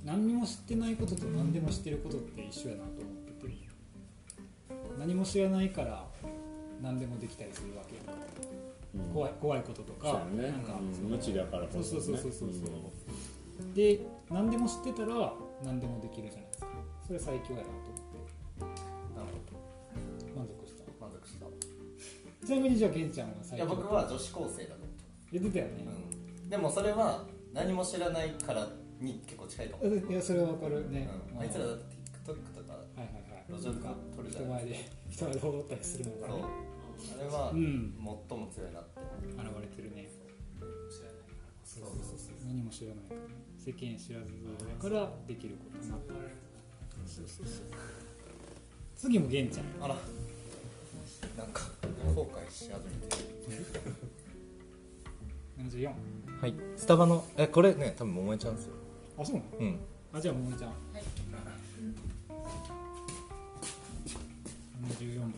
[0.04, 3.40] 何にも知ってないことと何でも知ってることって一緒やなと思ってて。
[4.98, 6.04] 何も知らないから
[6.82, 8.12] 何でもできたりするわけやんか
[8.94, 9.14] うん。
[9.14, 10.06] 怖い怖いこととか。
[10.36, 10.78] なんか。
[10.78, 11.10] うん。
[11.10, 12.50] 無知だからこそうそねそうそうそうそう。
[12.50, 14.00] そうで
[14.30, 15.32] 何でも知ってたら
[15.64, 16.66] 何でもできるじゃないですか。
[17.06, 18.64] それ最強やなと思って。
[19.16, 19.32] なる
[20.36, 20.84] 満足した？
[20.84, 21.46] ほど満足した。
[22.46, 23.64] ちなみにじゃあ玄ちゃんは最強。
[23.64, 24.84] いや僕は女子高生だと思
[25.32, 28.68] 言ってたよね、う、うん、でもそれは何も知らないから
[29.00, 30.90] に結構近いと思う、いやそれはわかる。
[30.90, 32.78] ね、うん、あいつらだって TikTok とか
[33.48, 33.78] 路上で
[34.14, 34.90] 撮るじゃん人前で。
[35.10, 36.20] 人前で踊ったりするのそう。
[36.22, 36.34] がね
[37.18, 37.94] あれはうん。
[38.28, 39.00] 最も強いなって。
[39.26, 40.08] 現れてるね。
[41.64, 41.84] そう。
[41.84, 43.20] そうそうそう何も知らないから。
[43.20, 43.26] ね
[43.58, 44.32] 世間知らず
[44.80, 46.16] だからできることになってる
[47.06, 47.66] そうそうそう。
[48.96, 49.96] 次も玄ちゃんあら。
[51.36, 51.62] なんか
[52.14, 53.16] 後悔し始めて
[55.68, 55.92] 74
[56.40, 56.54] はい。
[56.76, 58.72] スタバのえこれね多分桃江ちゃんですよ。
[59.18, 59.46] あそうなの？
[59.58, 59.78] うん。
[60.14, 60.70] あじゃあ桃井ちゃん。
[64.88, 65.32] 74番。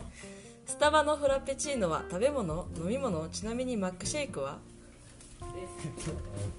[0.66, 2.66] スタバのフラペチーノは食べ物？
[2.76, 3.28] 飲み物？
[3.30, 4.58] ちなみにマックシェイクは？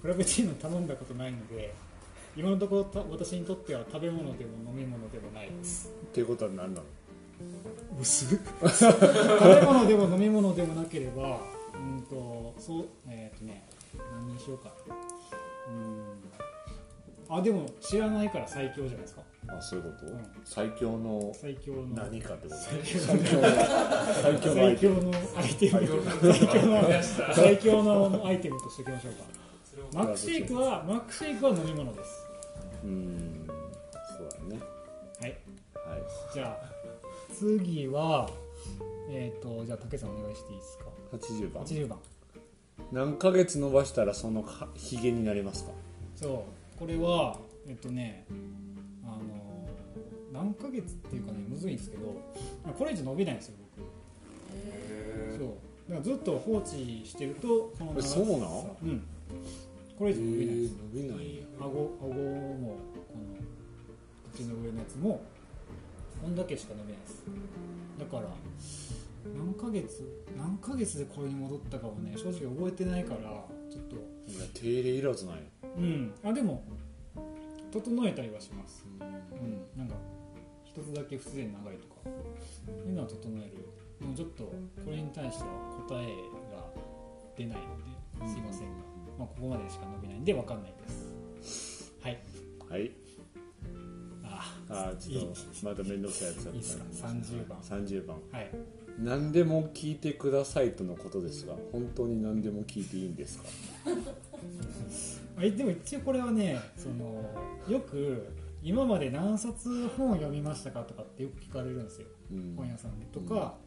[0.01, 1.73] フラペチーノ頼んだことないので
[2.35, 5.89] 今のところた私にとっては食べ物でも飲み物でもないです。
[5.89, 6.87] っていうことは何なの？
[7.99, 8.39] 薄っ。
[8.61, 8.89] 食
[9.43, 11.39] べ物でも飲み物でもなければ
[11.83, 13.67] うんとそうえっ、とね
[14.15, 14.71] 何にしようか。
[15.69, 16.03] うん。
[17.29, 19.21] あでも知らないから最強じゃないですか。
[19.47, 20.19] あそういうこと、うん。
[20.45, 21.81] 最強の最強の。
[21.95, 22.55] 何かってこと？
[22.61, 25.79] 最強最強の最強のアイテム。
[25.79, 25.93] 最強
[26.63, 27.03] のアイテム。
[27.33, 29.23] 最強の最強のアイテムとしておきましょうか。
[29.93, 32.27] マックシェイクはマックシェイクは飲み物です。
[32.83, 33.47] うん
[34.17, 34.61] そうだね。
[35.21, 35.29] はい。
[35.31, 36.03] はい。
[36.33, 36.73] じゃあ
[37.33, 38.29] 次は
[39.09, 40.85] えっ、とじゃあ竹さんお願いしていいですか？
[41.17, 41.63] 80番。
[41.63, 41.99] 80番。
[42.91, 45.71] 何ヶ月伸ばしたらそのかひげになりますか？
[46.15, 46.45] そ
[46.75, 46.79] う。
[46.79, 48.25] これはえっとね
[49.03, 49.67] あの
[50.31, 52.15] 何ヶ月っていうかねむずいんですけど
[52.77, 55.37] これ以上伸びないんですよ僕。
[55.37, 55.47] そう。
[55.89, 56.69] だからずっと放置
[57.05, 59.03] してるとこの長さそうなんうん。
[59.97, 61.67] これ以上伸びないです伸びない顎
[62.01, 65.21] 顎もこの口の上のやつも
[66.21, 67.23] こんだけしか伸びないです。
[67.99, 68.23] だから
[69.35, 70.03] 何ヶ月
[70.37, 74.13] 何ヶ月でこれに戻ったかはね正直覚えてないからちょっと。
[74.53, 75.43] 手入れいらずない
[75.77, 76.13] うん。
[76.23, 76.63] あでも
[77.71, 78.85] 整えたりはします。
[78.99, 79.77] うん。
[79.77, 79.95] なんか
[80.63, 81.93] 一つだけ不自然長いとか。
[82.65, 84.51] そういうのは整えるでもちょっとこ
[84.91, 85.49] れに対しては
[85.87, 86.07] 答え
[86.51, 86.65] が
[87.37, 88.75] 出ないのですいませんが、
[89.19, 91.93] まあ、ここまでしか伸びないんで分かんないです。
[92.01, 92.19] はい。
[92.69, 92.91] はい。
[94.23, 97.59] ああーちょっとまた面倒くさいやつだったいいっすか？30番。
[97.59, 98.17] 30番。
[98.31, 98.51] はい
[98.99, 103.45] 何でも聞いてくださいとのことですが本当に何でも聞いていいんですか？
[105.37, 107.23] あでも一応これはねその
[107.67, 108.27] よく
[108.61, 112.07] 今まで何冊本を読みましたかとかってよく聞かれるんですよ。
[112.31, 112.53] うん。
[112.55, 113.05] 本屋さんで。
[113.07, 113.57] とか、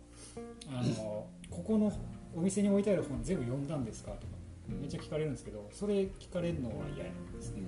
[0.68, 1.92] あのここの
[2.34, 4.36] お店に置いてある本全部読んだんですかとか。
[4.80, 7.60] めっちゃ聞かれるんですけどそれ聞かれるのは嫌なんですね、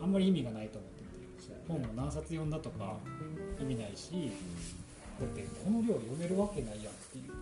[0.00, 0.02] ん。
[0.02, 0.87] あんまり意味がないと思
[1.68, 2.96] 本を何冊読んだとか
[3.60, 4.32] 意味ないし
[5.20, 7.32] だってこの量読めるわけないやんっていう。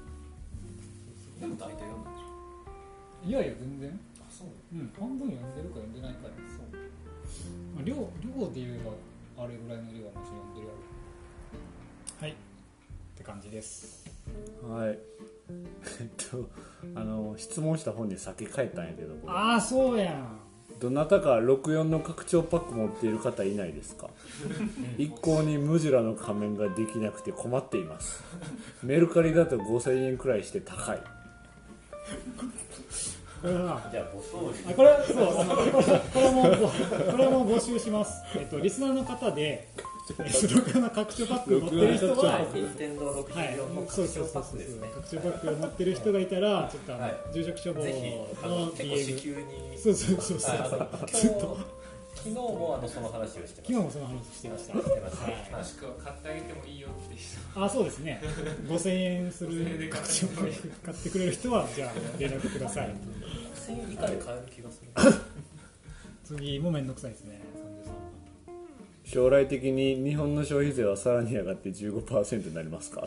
[1.40, 3.28] でも大体読んだでしょ。
[3.28, 4.00] いやいや全然。
[4.18, 4.48] あそう。
[4.74, 6.34] うん半分読んでるか読んでないかで。
[6.48, 6.76] そう、
[7.76, 12.26] まあ、量量で言えばあれぐらいの量はもちろん読んでるやろ。
[12.26, 12.30] はい。
[12.32, 12.34] っ
[13.16, 14.06] て感じです。
[14.66, 14.98] はい。
[16.00, 16.48] えっと
[16.94, 20.38] あの質問した本に先書いたんやけどああそうやん
[20.78, 24.08] どなたか64の拡張パック持っている方いないですか？
[24.98, 28.22] 一向にムジュラの仮面ができなくて困っています。
[28.82, 30.98] メルカリだと5000円くらいして高い。
[33.42, 36.42] これはじゃあ僕あこれはそうあのこれこれも
[37.12, 38.22] これも募集します。
[38.36, 39.68] えっとリスナーの方で
[40.06, 42.46] 64の拡張パック持ってる人ははい、
[43.88, 46.26] そうそうそうそうックですね拡張パックを持ってる人がい。
[46.28, 47.16] たらちょっとあの、はい。
[47.34, 47.84] 住所処方
[48.48, 50.58] の DM そうそうそうそう、
[51.12, 51.58] ずっと
[52.14, 55.64] 昨日もあのその話をしてました昨日もその話してましたしてましたはい。
[55.64, 56.76] しくは買ってあげてもい。
[56.76, 56.80] い。
[56.80, 58.22] よって人あそうですね
[58.68, 62.94] 5000円するで買って拡張パック買ってくれる人はじゃあ連絡ください。
[63.66, 64.90] 1000円以下で買える気がする
[66.24, 67.10] 次もめんどくさい。
[67.10, 67.40] ですね
[69.06, 73.06] 将来的に日本の消費税はさらに上がって15%になりますか？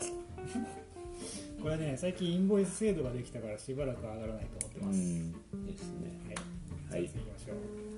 [1.62, 5.66] これね最近インボイス制度ができたからしばらく上がらないと思ってます、うん。
[5.66, 6.36] ですね。
[6.90, 7.10] はい、はい。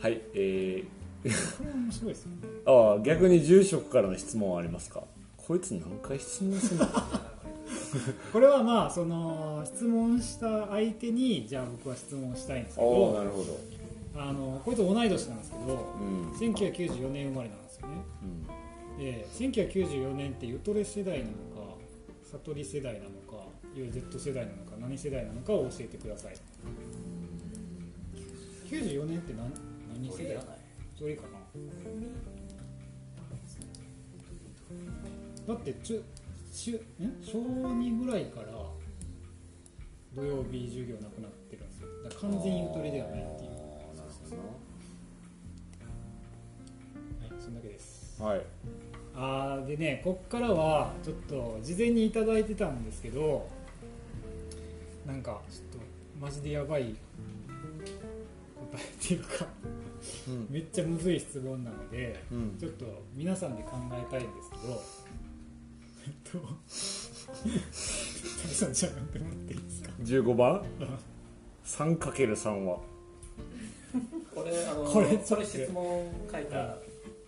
[0.01, 0.21] はい。
[0.33, 0.83] え
[1.23, 2.37] これ面白いですよね。
[2.65, 5.03] ー、 ああ逆に住職からの質問はありますか？
[5.37, 6.87] こいつ何回質問するの？
[8.33, 13.59] これはまあその質問した相手にじゃあ僕は質問したいんですけああなどるほど。
[14.15, 16.31] あのこいつ同い年なんですけどうん。
[16.31, 18.03] 1994年生まれなんですよね。
[18.23, 18.97] うん。
[18.97, 21.75] で1994年ってゆとれ世代なのか
[22.31, 26.35] 悟り世代なのかいわゆる Z 世代なのか何世代なのかを教えてください。
[28.69, 29.51] 94年って何
[29.93, 30.37] 何世代？
[30.99, 31.39] どれかな？
[35.47, 36.03] だってちゅ
[36.53, 36.79] しゅん
[37.23, 38.47] 小2ぐらいから
[40.15, 41.87] 土曜日授業なくなってるんですよ。
[42.03, 43.19] だから完全ゆとりではない
[48.21, 48.41] はい。
[49.15, 53.47] あーでねこっからはちょっと事前にいただいてたんですけど
[55.05, 55.85] なんかちょっと
[56.25, 56.95] マジでやばい
[58.71, 59.45] 答えっていうか
[60.27, 60.47] うん。
[60.49, 62.57] めっちゃむずい質問なのでうん。
[62.59, 64.81] ちょっと皆さんで考えたいんですけど
[66.05, 66.39] えっと
[68.41, 70.63] 谷さんじゃあやってもらっていいですか？15番
[71.65, 72.79] ？3×3 は。
[74.33, 76.75] これあのこれそれ質問書いた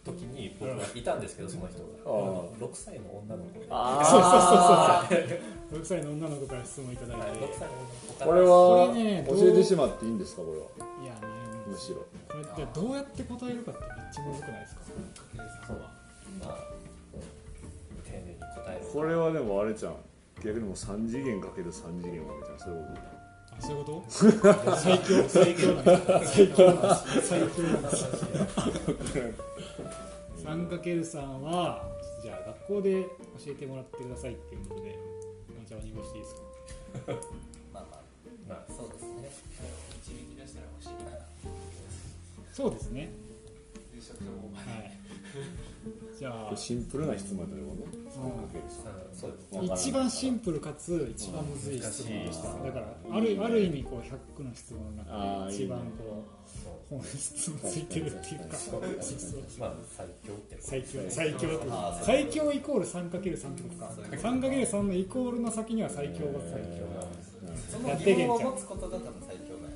[0.03, 1.85] 時に僕はいたんですけどその人が。
[2.05, 3.65] あの6歳の女の子で。
[3.69, 7.31] あそうそうそうそう6歳の女の子から質問いただいて、はい。
[7.37, 7.87] 6歳の女の
[8.19, 8.47] 子これは
[8.87, 10.65] これね教えてしまっていいんですかこれは？
[11.03, 11.19] いやね
[11.67, 12.05] むしろ。
[12.27, 14.81] これってどうやって答えるかってめっちゃむずくないですか？
[15.67, 16.57] そうまあ
[18.05, 18.85] 丁寧に答える。
[18.91, 19.95] これはでもあれじゃん。
[20.43, 22.89] 逆にもう3次元かける3次元わけじゃんそういうこ
[23.55, 24.03] あそういうこと？
[24.75, 25.67] 最強最強
[26.25, 26.57] 最強
[27.21, 27.55] 最強
[30.43, 31.87] 3×3 は
[32.21, 33.07] じゃあ学校で教
[33.51, 34.97] えてもらってくださいっていうことで
[35.65, 36.41] お茶を濁していいですか？
[37.73, 38.01] まあま
[38.49, 39.29] まああそうですね。
[40.03, 41.19] 導き出したら欲しいな
[42.53, 43.09] そうですね。
[43.95, 44.97] 住職の方まではい。
[46.19, 47.77] じゃとあシンプルな質問だと思う
[49.59, 49.73] うん。
[49.73, 52.47] 一番シンプルかつ一番むずい質問でした。
[52.63, 56.42] だからあるある意味こう100の質問の中で一番こう
[56.89, 58.57] 本質のついてるっていうか。
[60.59, 61.49] 最強最強
[62.01, 63.91] 最強イコール 3×3 ってことか。
[64.11, 66.83] 3×3 のイコールの先には最強が最強。
[66.93, 67.07] が
[67.71, 69.73] その疑問を持つことが多分最強だよ。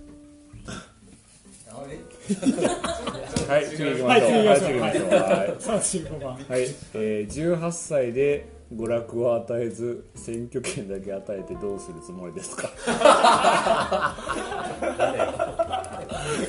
[1.69, 3.65] あれはい。
[3.65, 4.45] 次行きまはいしょう。
[4.45, 5.09] はい次行きましょう。
[5.09, 5.49] はい。
[5.49, 6.61] 35番はい、
[6.93, 12.69] えー、18歳で娯楽を与えず選挙権だけ与えてどうするつもりですか？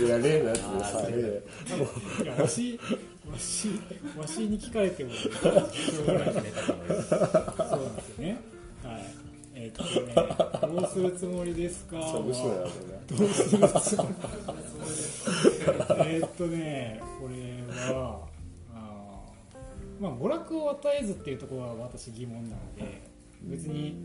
[0.00, 1.42] いや例のやつでさ例で
[2.24, 2.78] いやわし
[3.30, 3.68] わし
[4.18, 5.30] わしに聞かれてもしょ
[6.02, 6.20] うがな。
[6.20, 6.36] いそうなん
[7.96, 8.38] ですよね
[8.82, 9.02] はい。
[9.54, 12.42] えーっとねどうするつもりですかどうす
[13.56, 14.14] るつもり
[16.08, 18.20] えーっとねこれは
[20.00, 23.02] まあ娯楽を与えずっていうところは私疑問なので
[23.42, 23.96] 別に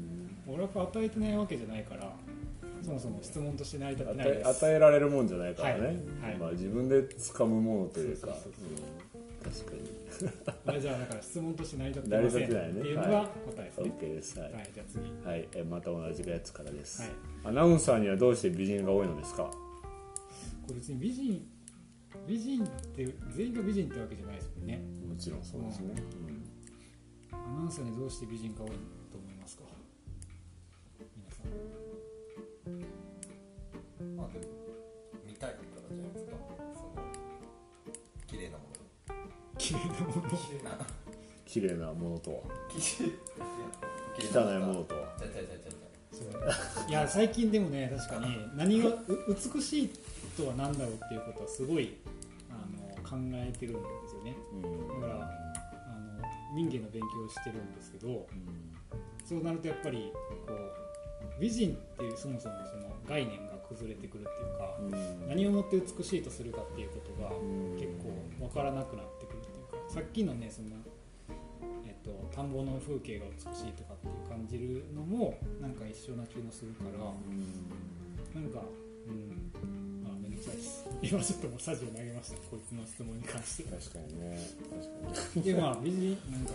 [0.48, 2.12] 娯楽を与えてないわけじゃないから
[2.84, 4.50] そもそも質問として成り立ないです。
[4.50, 6.38] 与えられるもんじゃないからね、はいはい。
[6.38, 8.28] まあ、自分で掴むものというか。
[8.28, 9.72] 確か
[10.74, 10.80] に。
[10.82, 13.92] じゃあだから質問として成り立ってませんっていうのが答えですね。
[14.00, 14.40] OK です。
[14.40, 15.28] はい、はい、じゃあ次。
[15.30, 17.12] はい、えまた同じやつからです、はい。
[17.46, 19.44] アナウンサーにはどうして美人が多いのですか？
[19.44, 21.48] これ別に美人
[22.28, 24.82] 美人って全員が美人ってわけじゃないですもんね
[25.14, 25.94] もちろんそうですね、
[27.32, 28.70] うん、アナウンサーにどうして美人が多い
[29.12, 29.64] と思いますか？
[31.16, 31.46] 皆さん。
[34.18, 34.46] まあでも
[35.24, 35.62] 見たいから
[35.94, 36.32] じゃないですか。
[38.26, 38.76] 綺麗なもの。
[39.60, 40.24] 綺麗なもの？
[41.46, 42.38] 綺麗なもの とは。
[44.18, 45.14] 汚いものとは。
[46.90, 48.90] いや最近でもね確かに何が
[49.28, 49.90] 美しい
[50.36, 51.98] とは何だろうっていうことはすごい
[52.50, 53.76] あの考えてるん
[54.24, 54.36] ね。
[54.52, 55.02] うん。
[55.02, 58.28] だからあの民芸の勉強をしてるんですけど
[59.26, 60.12] そうなるとやっぱり
[60.48, 65.28] こう美人っていうそもそもその概念が崩れてくるっていうかうん。
[65.28, 67.78] 何をもって美しいとするかっていうことがうん。
[67.78, 70.70] 結構分からなくなってくるっていうかさっきのねその、
[71.86, 77.14] えっと、田んぼの風景が美しいとかっていう感じるのもなんか一緒な気もするから
[78.42, 78.62] なんか
[79.08, 79.93] うん
[81.02, 83.64] 今ちょっともうサジを投げましたこいつの質問に関して。
[83.64, 84.40] 確かにね
[84.70, 85.42] 確かに。
[85.44, 86.54] でまあ美人なんか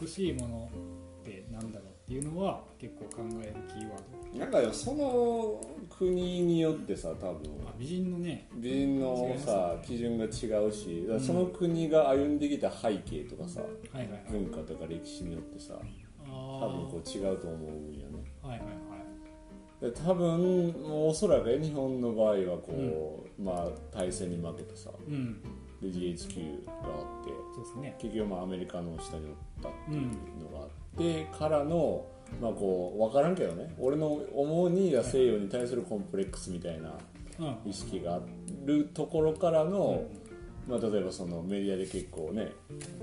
[0.00, 0.70] 美しいもの
[1.22, 4.00] ってなんだろうっていうのは結構考えるキーワー
[4.32, 4.38] ド。
[4.38, 5.60] なんかよその
[5.98, 7.50] 国によってさ多分。
[7.64, 10.28] まあ美人のね美人のさ基準が違
[10.64, 14.24] うしその国が歩んできた背景とかさはいはいはい。
[14.30, 15.80] 文化とか歴史によってさあ
[16.28, 18.24] 多分こう違うと思うんよね。
[18.44, 18.74] うはいはいはい。
[18.76, 18.85] で
[19.80, 24.90] 多分おそらくね日本の場合はこう、まあ大戦に負けてさ。
[25.06, 25.42] うん。
[25.82, 27.30] で GHQ があって。
[27.54, 27.96] そうですね。
[27.98, 30.06] 結局まあアメリカの下におったっていう
[30.42, 32.06] のがあって、からの
[32.40, 33.74] まあこう分からんけどね。
[33.78, 36.92] 俺の思うには西洋に対するコンプレックスみたいな
[37.38, 37.70] うん。
[37.70, 38.20] 意識があ
[38.64, 40.04] るところからの、
[40.66, 42.50] まあ、例えばそのメディアで結構ね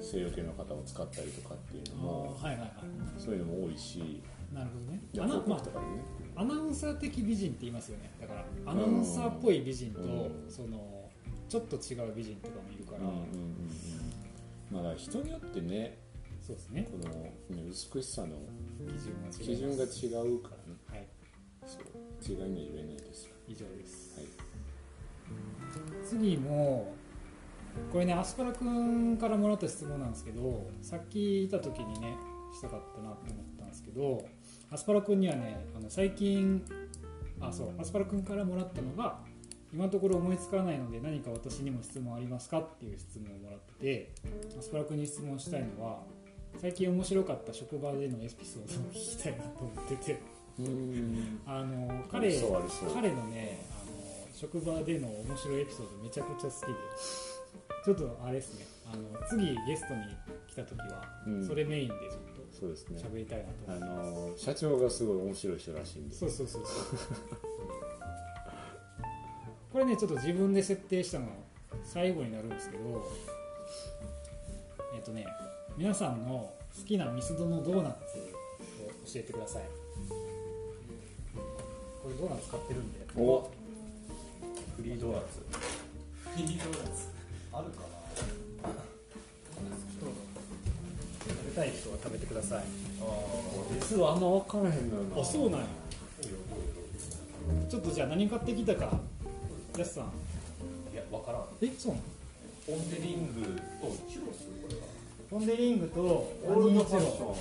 [0.02, 2.70] 西洋系の方を使ったりとかっていうのもはいはいはい。
[3.20, 4.24] そういうのも多いし。
[4.52, 5.02] なるほどね
[6.36, 8.12] アナウンサー的美人って言いますよね。
[8.20, 10.46] だからアナウンサーっぽい美人と、うん。
[10.50, 11.10] その
[11.50, 13.22] ちょっと違う美人とかもいるから、うんうんうん
[14.80, 14.84] うん。
[14.84, 15.98] まあ人によってね
[16.42, 16.88] そうですね。
[16.92, 18.30] この、ね、美しさの
[18.78, 19.40] 基準が違います。
[19.40, 20.80] 基準が違うからね。
[20.88, 21.08] はい。
[21.66, 21.84] そう。
[22.26, 23.26] 違いには言えないです。
[23.26, 24.28] よ以上です、はい。
[26.06, 26.94] 次も
[27.92, 32.16] これねアスパラくんからもらった質問なんですけどさっきいた時にね
[32.54, 34.26] したかったなと思ったんですけど
[34.74, 36.64] アスパラくんにはねあの最近
[37.40, 39.20] あそうアスパラくんからもらったのが
[39.72, 44.12] 今のところ思いつかないので何か私にも質問ありますかっていう質問をもらってて
[44.58, 46.00] アスパラくんに質問したいのは
[46.60, 50.20] 最近面白かった職場でのエピソードを聞きたいなと思ってて。
[50.60, 51.40] うん。
[51.48, 52.32] あのあ彼
[52.94, 56.74] 彼のねあの職場での面白いエピソードめちゃくちゃ好きで。
[57.86, 58.66] ちょっとあれですね。
[58.92, 60.02] あの次ゲストに
[60.48, 61.48] 来た時はうん。
[61.48, 63.02] それメインでちょっそうですね。
[63.02, 66.16] と喋りたいなとあ思います、の社長がすごい面白い人らしいんで。
[66.16, 66.74] そうそうそうそう
[69.72, 71.28] これねちょっと自分で設定したの
[71.84, 73.12] 最後になるんですけど
[74.96, 75.26] えっとね
[75.76, 79.64] 皆さんの好きなミスドのドーナツを教えてください。
[82.04, 83.00] これドーナツ買ってるんで。
[83.16, 83.50] お。
[84.76, 85.26] フリードーナツ。
[86.38, 87.08] ミニドーナツ。
[87.54, 87.84] あるか
[88.64, 90.23] 食べ
[91.54, 92.64] たい人は食べてください。
[93.80, 95.66] 実はあんま分からへんのよなあそうなんや。
[97.70, 99.00] ちょっとじゃあ何買ってきたか。
[99.78, 100.06] やすさん。
[100.94, 101.46] いやわからん。
[101.62, 102.04] えそうなの？
[102.66, 104.48] ポン・デ・リングとチュロス？
[104.62, 104.82] これは
[105.30, 107.34] ポン・デ・リングとオールドファッション。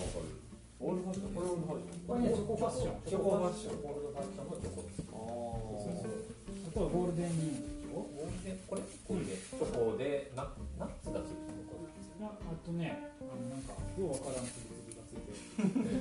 [0.82, 2.08] オールドファッションこれオールドファッション。
[2.08, 2.94] これねチョコファッション。
[3.06, 3.78] チョコファッション。
[3.82, 5.02] オールドファッションのチョコです。
[5.12, 10.48] あとはゴールデンリングゴールデンこれこれでチョコでナ
[10.80, 11.51] ナッツがついてる
[12.22, 15.34] のこれああとねあのなんかようわからんつぶつぶがついて。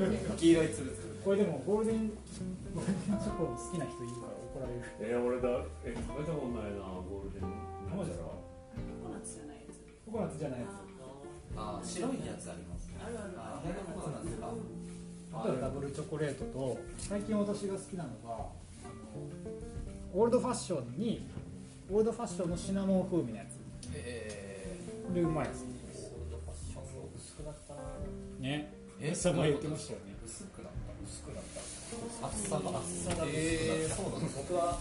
[0.06, 2.10] るな黄色いつぶつぶこれでもゴールデン
[2.74, 4.86] ゴールデンチョコ好きな人いるから怒られる。
[5.02, 5.50] えー、俺だ
[5.86, 7.50] え食べたことないなゴールデン。
[7.92, 10.70] マジですかココナッツじゃないやつココナッツじゃないやつ
[11.58, 12.88] あー白いやつあります。
[12.96, 13.34] あるある。
[13.36, 14.54] ああれがココナッツか。
[15.34, 18.52] あとはダブルチョコレートと最近私が好きなのが
[18.84, 21.28] あのオールドファッションに
[21.90, 23.58] オールドファッションのシナモン風味のやつ。
[23.94, 25.66] えこれうまいです
[28.42, 28.74] ね。
[29.00, 30.18] えさんも言ってましたよね。
[30.26, 30.94] 薄くなった。
[31.06, 32.28] 薄くなった。
[32.28, 34.10] 厚さが厚さがえー、薄くなった。
[34.10, 34.38] そうなんです。
[34.38, 34.80] 僕は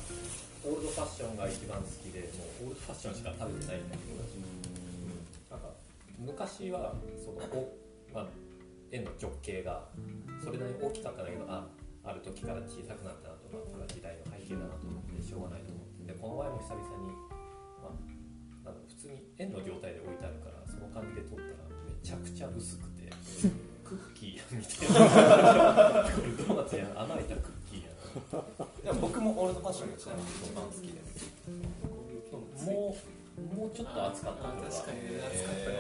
[0.65, 4.21] オールドファッションが一番好きでもうオールドファッションしか食べてないんだけど。
[5.51, 5.73] なんか
[6.19, 6.95] 昔は
[7.25, 7.77] そのお、
[8.13, 8.27] まあ、
[8.93, 9.89] 円の直径が
[10.43, 11.67] それなりに大きかったんだけどあ
[12.05, 15.91] ある時から小さくなったなと、まあ、これは時代の背景だなと思ってしょうがないと思って。
[16.13, 17.15] でこの前も久々に、
[18.67, 22.90] まあ、普通に円の状態で置いてあるからその感じで撮ったらめちゃくちゃ薄くて
[23.85, 27.89] クッキーやみたいなこれドーナツや穴開いたらクッキーや
[28.41, 28.45] ん
[28.85, 32.97] いや僕もオールドファッションがちなみに一番好きでも
[33.39, 35.77] うもうちょっと熱かった確かに熱かったよ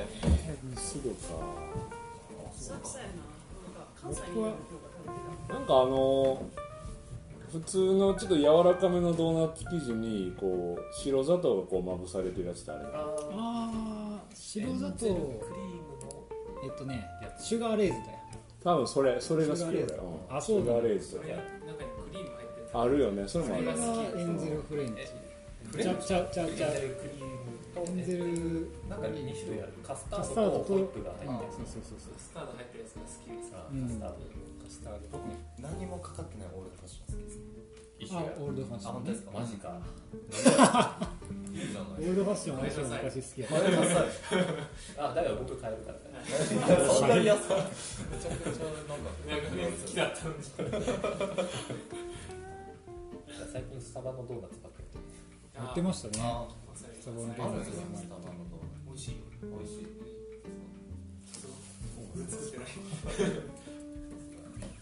[0.76, 1.16] すぐか
[2.56, 4.64] 浅草やななんか関西にいる方が食
[5.48, 6.48] べてなんかあの
[7.52, 15.89] 普通のちょっと柔らかめのドーナツ生地にこう白砂糖がこうまぶされてるやつってあれああ白砂糖クリーム。
[16.64, 17.04] えっとね
[17.38, 18.18] シュガーレーズだよ。
[18.62, 20.36] 多分それそれが好きシュガーレーズ俺うん。
[20.36, 21.32] あそうなんだシュガーレーズ中にク
[22.12, 22.68] リーム入ってる。
[22.74, 23.28] あるよね。
[23.28, 23.64] それもある。
[23.64, 25.02] それがエンゼルフレンチ。
[25.82, 26.68] ちゃうちゃうちゃうちゃ。
[26.68, 27.38] うエンゼルクリーム
[27.74, 28.24] とエンゼル
[28.90, 32.14] なんか2種類あるカスタカードとホイップが入ってるそうそうそうそう。
[32.14, 32.52] カスタード。
[32.52, 33.80] 入ってるやつが好きですあうん。
[33.86, 34.14] カスタード。
[34.18, 35.24] カスタード僕
[35.62, 35.98] 何も
[38.10, 39.30] 一緒やあオールドファッションあ本当ですか？
[39.38, 39.78] マジか。
[41.52, 43.44] いいじゃないオールドファッション私は昔好き
[44.98, 46.02] あだから僕買えるからね
[46.90, 47.48] そんなに安い。
[47.50, 49.10] めちゃくちゃなんか
[49.82, 50.42] 好きだったんで
[53.52, 54.84] 最近スタバのドーナツばっかり
[55.64, 56.14] やってましたね。
[56.14, 57.92] スタバのあるんですよドー。
[57.92, 58.06] ナツ
[58.86, 59.86] 美味しいツ美味しい。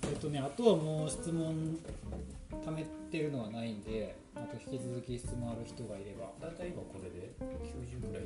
[0.08, 1.78] えっとねあとはもう質問
[2.64, 6.32] 貯めてるのはないんでまた引き続き質問ある人がいれば。
[6.40, 8.24] 大体今これで90ぐらい。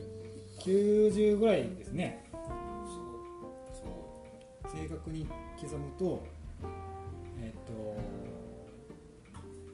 [0.60, 2.24] 90ぐらいですね。
[2.32, 3.88] そ
[4.68, 4.76] う。
[4.76, 5.26] 正確に
[5.60, 6.24] 刻むと
[7.40, 7.72] えっと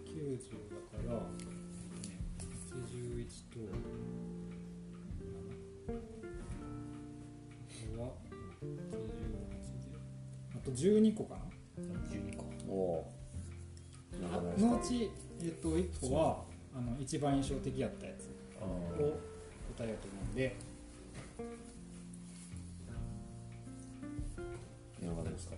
[0.04, 1.20] 90だから、ね、
[2.72, 3.58] 81と
[7.94, 8.02] 7は
[8.60, 8.66] 98
[9.86, 9.98] で
[10.54, 11.40] あと12個かな。
[12.10, 12.44] 12個。
[12.68, 13.17] おお
[14.20, 15.10] のうち、
[15.42, 16.44] えっと1個は
[16.76, 18.28] あの一番印象的やったやつ
[18.60, 19.18] あを
[19.76, 20.56] 答えようと思うんで。
[25.02, 25.54] なんかないですか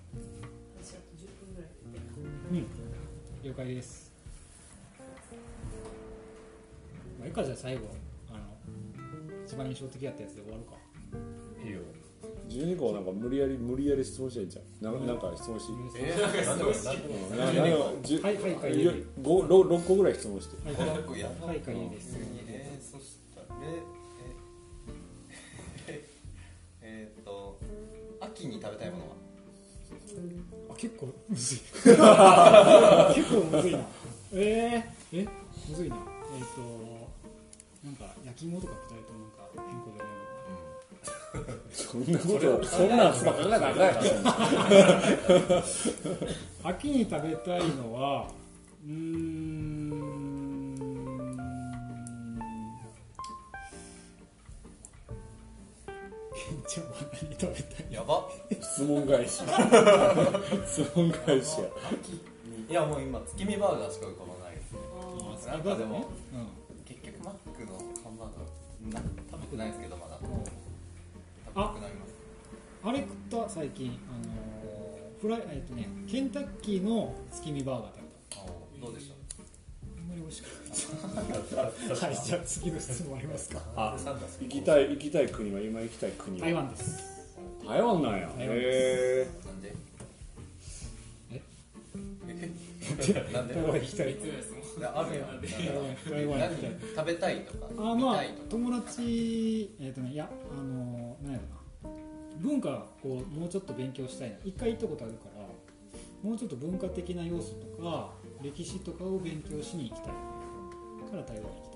[0.83, 1.99] 私あと10分ぐらいで
[2.51, 2.67] うん。
[3.43, 4.13] 了解です。
[7.19, 7.89] まあいいかじゃあ最後
[8.31, 8.41] あの
[9.47, 10.77] 一番印象的やったやつで終わるか。
[11.65, 11.81] いいよ
[12.51, 22.17] 12個なんか無理やり無理やり質問したらいいんじゃんなんかなんか質問してえー、なんでもなんでもうはいはいかい六個ぐらい質問してはいはいかいいです
[22.49, 23.83] えー、そしたらえ
[25.87, 26.09] え
[26.83, 27.59] えーっと
[28.21, 29.15] 秋に食べたいものは
[30.71, 32.01] あ結構むずい結構
[33.51, 33.79] むずいな
[34.33, 35.29] えー、え
[35.69, 36.61] むずいなえっ、と
[37.85, 39.10] なんか焼き芋とか2人
[41.73, 43.93] そんなことそんなんばっか考えたらあかんや
[45.39, 45.63] ろ
[46.65, 48.29] 秋に食べたいのは
[48.87, 49.81] うーん
[56.69, 56.87] じゃあ
[57.23, 57.93] 何食べたい。
[57.93, 58.29] やば。
[58.61, 59.43] 質問返し。
[60.67, 61.65] 質問返しや。
[62.69, 64.57] いやもう今月見バーガーしか浮かばない
[65.49, 66.09] あなんかでも
[73.81, 78.47] 近あのーフライえっとねケンタッキーの月見バーガー食べたあ
[78.81, 79.15] どうでした？
[79.99, 80.51] あんまり美味しくな
[81.33, 81.57] かった。
[82.07, 83.63] はいじゃあ次の質問ありますか。
[83.77, 83.97] あ
[84.41, 86.47] 行きたい行きたい国は今行きたい国は？
[86.47, 87.29] 台湾です。
[87.67, 88.31] 台湾なんや。
[88.39, 89.75] へなんで
[91.29, 93.33] ええ？
[93.33, 93.55] なんで？
[93.55, 94.13] 台湾行きたい。
[94.13, 95.29] いつですもんいやあるやん。
[95.29, 96.71] なんで行きたい。
[96.97, 101.00] 食べたいとかあまあ友達えっ、とねいやあの
[102.41, 104.37] 文化こうもうちょっと勉強したいな。
[104.45, 105.47] 一回行ったことあるから
[106.23, 108.13] もうちょっと文化的な要素とか
[108.43, 110.13] 歴史とかを勉強しに行きたい。
[111.11, 111.71] から台湾行き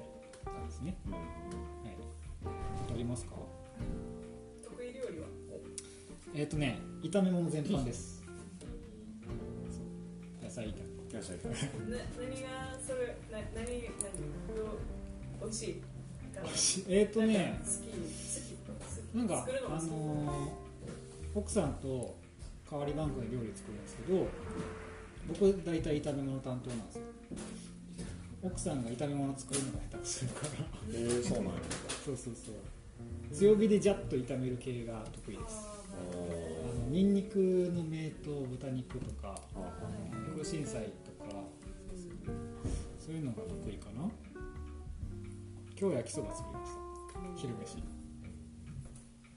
[0.45, 2.93] たいですね、はい。
[2.93, 3.33] ありますか？
[4.62, 5.27] 得意料理は？
[6.37, 8.23] えっ、とね炒め物全般です。
[10.43, 10.75] 野菜炒
[11.12, 11.51] え野菜な何
[12.43, 12.49] が
[12.81, 13.83] それな何何
[14.55, 14.69] どう
[15.43, 15.75] 美味しい？
[16.37, 16.43] か
[16.89, 18.43] めえっ、とね好き？
[19.15, 20.65] なんかあのー
[21.37, 22.15] 奥さんと
[22.71, 24.29] 代わり番号で料理作るんですけど
[25.27, 27.03] 僕大体炒め物担当なんですよ。
[28.43, 30.65] 奥さんが炒め物作るのが下手くそだから。
[30.93, 31.53] えー、そうなんや。
[32.05, 33.35] そうそうそう。
[33.35, 35.67] 強火でジャッと炒める系が得意です。
[35.91, 35.97] あ
[36.85, 39.35] のニンニクの芽と豚肉とか
[40.35, 41.43] 空心菜とか
[43.01, 44.09] そういうのが得意かな。
[45.81, 46.79] 今日焼きそば作りました。
[47.41, 47.93] 昼飯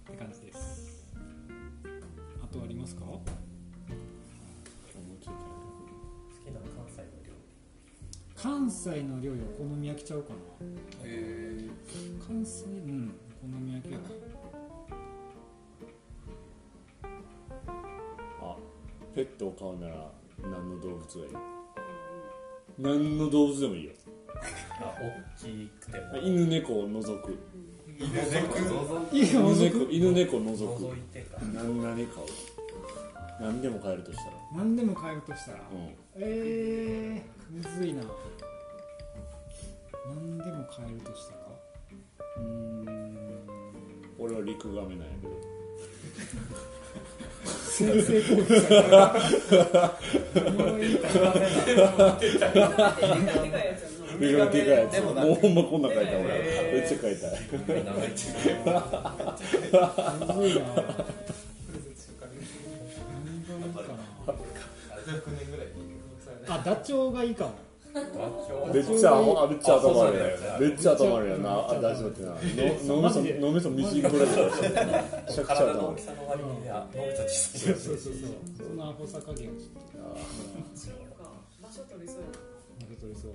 [0.08, 1.05] って感じです。
[2.41, 3.01] あとありますか？
[3.05, 3.20] 好
[5.22, 5.28] き
[6.53, 7.34] な関西の料
[8.36, 10.36] 関西の料理はお好み焼きちゃうかな。
[11.03, 11.70] え
[12.26, 14.03] 関西うんお好み焼きやな。
[18.41, 18.55] あ
[19.14, 21.32] ペットを飼うなら何の動物がいい？
[22.80, 23.91] 何の動物でもいいよ。
[24.80, 26.18] 理あ大きくても。
[26.24, 27.32] 犬猫を除く。
[27.32, 27.41] いいよ
[28.00, 29.88] 犬猫。
[29.89, 30.38] 犬猫。
[30.38, 30.98] 除覗く。
[30.98, 32.26] いてか何何飼う
[33.41, 34.32] 何でも飼えるとしたら。
[34.56, 35.58] 何でも買えるとしたら。
[35.72, 35.95] うん。
[36.16, 38.02] えー、むずいな。
[40.08, 41.39] 何でも買えるとしたら？
[42.38, 42.88] うーん。
[44.20, 45.34] 俺俺は陸亀なんやけど。
[47.45, 49.16] 先制攻撃された
[54.20, 55.01] でかいでかいやつ。
[55.01, 56.24] もうほんまこんなん書いた俺
[56.74, 57.28] めっちゃ書いた。
[57.28, 57.32] い
[57.86, 58.74] 長いすごいな
[60.28, 60.76] 何がいいかな
[65.07, 65.65] 100年ぐらい
[66.49, 67.51] あダチョウがいいかも。
[67.93, 68.01] め
[68.80, 70.20] っちゃあめっちゃ頭悪い
[70.61, 71.49] めっちゃ頭悪いやな。
[71.51, 72.30] あ大丈夫ってな。
[72.30, 77.74] の脳みそ脳みそみじんこれぐらいめちゃくちゃ体の頭悪い大きさの割にあ脳みそ小さい。
[77.74, 78.32] そうそうそうそう。
[78.70, 79.49] そのアホさ加減。
[79.49, 79.82] をちょっ
[81.18, 81.24] と
[81.59, 82.38] 場所取りそうやな。
[82.86, 83.32] 負け取りそう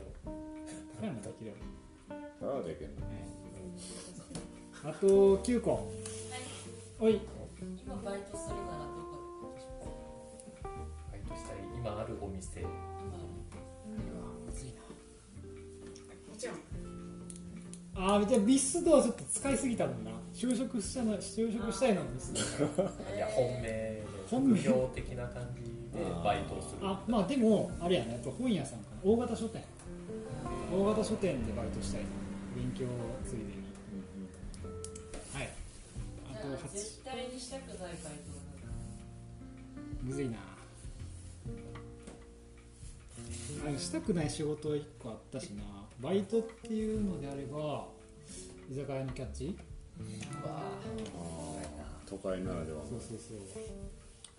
[1.02, 1.50] 高山できる。
[1.50, 1.56] よ
[2.40, 2.88] なんだっけ
[4.84, 5.90] あと9個。
[7.00, 7.20] おい。
[7.84, 9.02] 今バイトするならど
[9.80, 9.90] こ？
[10.54, 10.62] で
[11.10, 12.60] バイトしたい今あるお店。
[12.60, 12.68] む
[14.52, 14.74] ずいな。
[16.30, 16.56] もちろん。
[17.96, 20.12] あーじゃあビスドはちょっと使いすぎたもんな。
[20.32, 22.38] 就職したの就職したいのはビスド
[23.16, 25.64] いや本命で本業的な感じ
[25.98, 26.86] でバイトをする。
[26.88, 28.12] あまあでもあれやね。
[28.12, 29.10] やっぱ本屋さんかな。
[29.10, 29.64] 大型書店
[30.72, 32.02] 大型書店でバイトしたい。
[32.02, 32.08] な
[32.56, 32.86] 勉強
[33.24, 33.52] ついでに
[35.34, 35.50] はい。
[36.32, 38.12] あとじゃあ8絶対にしたくないバイトは
[40.02, 40.38] むずいな。
[43.66, 45.62] あのしたくない仕事1個あったしな。
[46.00, 47.86] バイトっていうのであれば
[48.70, 49.56] 居酒屋のキャッチ。
[52.08, 53.38] 都会ならではそうそうそう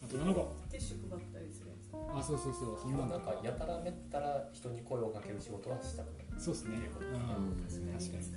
[0.04, 0.54] あと7個。
[0.70, 1.94] ティッシュ配ったりするやつ。
[2.20, 2.80] あそうそうそう。
[2.82, 6.42] そんなんなだんかやたらめったら人に声をかける仕事はしたくない。
[6.42, 6.78] そうっすね。
[6.78, 6.84] うん。
[6.84, 8.32] 確かに。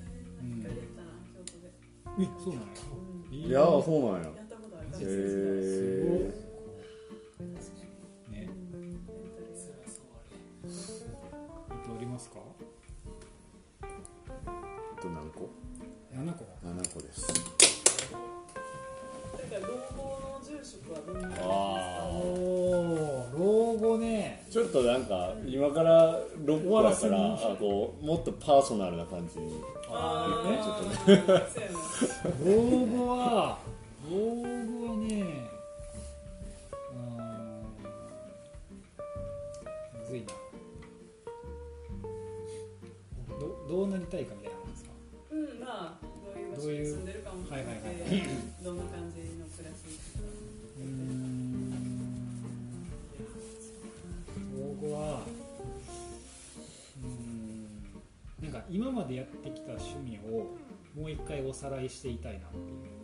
[0.62, 1.72] やったな京都で。
[2.18, 2.62] えそうなん。
[2.62, 4.28] やいやーそうなんや。
[4.28, 4.86] やったことある。
[4.86, 5.06] へ人生
[8.32, 8.48] えね。
[11.70, 12.38] あとありますか
[13.80, 15.50] あと何個
[16.14, 16.44] ？7個。
[16.66, 17.26] 7個です
[20.62, 22.18] 住職はどんな感じですかあお
[23.36, 24.44] お老後ね。
[24.50, 29.60] ちょっとなんか今から6個やからあこうもっとパーソナルな感じに。
[29.88, 31.42] あーねちょっとね。
[32.44, 32.52] 老
[32.86, 33.58] 後は
[34.10, 34.42] 老後
[34.92, 35.22] はね
[36.92, 37.24] うーん。
[40.00, 40.26] むずいな
[43.38, 44.90] どどうなりたいかみたいなもんですか？
[45.32, 48.28] うんまあどういう場所に住んでるかも含めてはいはいはい
[48.64, 49.35] どんな感じ
[58.70, 60.56] 今までやってきた趣味を
[60.94, 62.96] もう一回おさらいしていたいなっていう。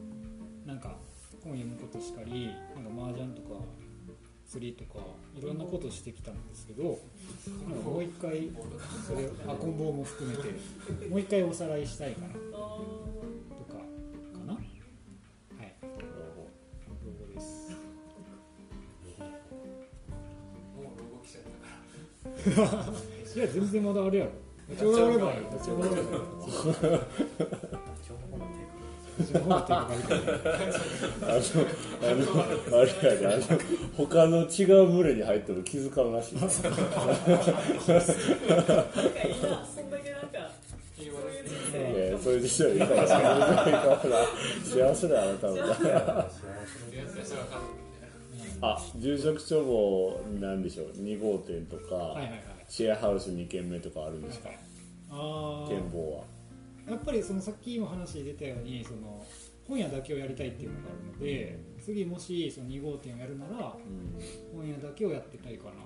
[0.67, 0.97] なんか
[1.43, 3.61] 本読むことしかりなんか麻雀とか
[4.47, 5.01] 釣りとか
[5.37, 6.99] いろんなことしてきたんですけども
[7.99, 8.51] う一回
[9.05, 12.39] それあこん棒も含めてもう一回おさらいしたいかなと
[13.69, 13.79] あか
[14.39, 14.55] かな。
[14.55, 14.65] はい。
[15.83, 17.73] 老後です。
[20.77, 21.45] もう動きちゃっ
[22.55, 22.85] たから
[23.35, 24.31] いや全然まだあれやろ
[24.71, 26.57] ダチョウがおればいいダチョウがおればいいダ
[28.03, 28.73] チョウの方のテ
[29.17, 30.19] ダチョウの方が手がかりたい
[32.03, 33.43] あのあれやであの
[33.97, 36.49] 他の違う群れに入っても気づかんらしいないい
[42.13, 46.29] なそれでしたらいいかもしれない幸せだよあなたもやつらしたら
[48.65, 54.49] あ住職処方なんでしょう2号店とか、はいはいはいシェアハウス2軒目とかあるんですか？
[55.11, 56.25] あ展望は
[56.89, 59.23] あやっぱりそのさっきも話に出たようにその
[59.68, 64.59] 本屋だけをやりたいっていうのがあるので次もしその2号店をやるならうん。
[64.59, 65.83] 本屋だけをやってたいかなって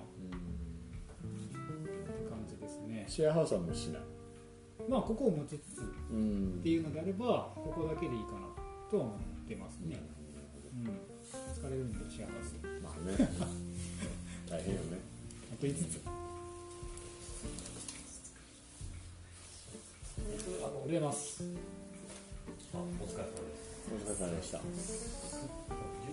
[2.31, 3.05] 感じですね。
[3.09, 4.03] シェアハウスはもうしない？
[4.89, 6.61] まあここを持ちつつっうん。
[6.63, 8.39] ていうのであればここだけでいいかな
[8.89, 9.19] とは思っ
[9.49, 10.01] てますね。
[10.73, 10.91] うん。
[11.53, 12.55] 疲れるんでシェアハウス。
[12.81, 13.29] まあね。
[14.49, 14.99] 大変よね。
[15.53, 16.01] あと5つ
[20.47, 21.43] あの売れます
[22.73, 23.91] あお疲れ様です。
[23.91, 24.59] お疲れ様でした。
[24.59, 24.67] 住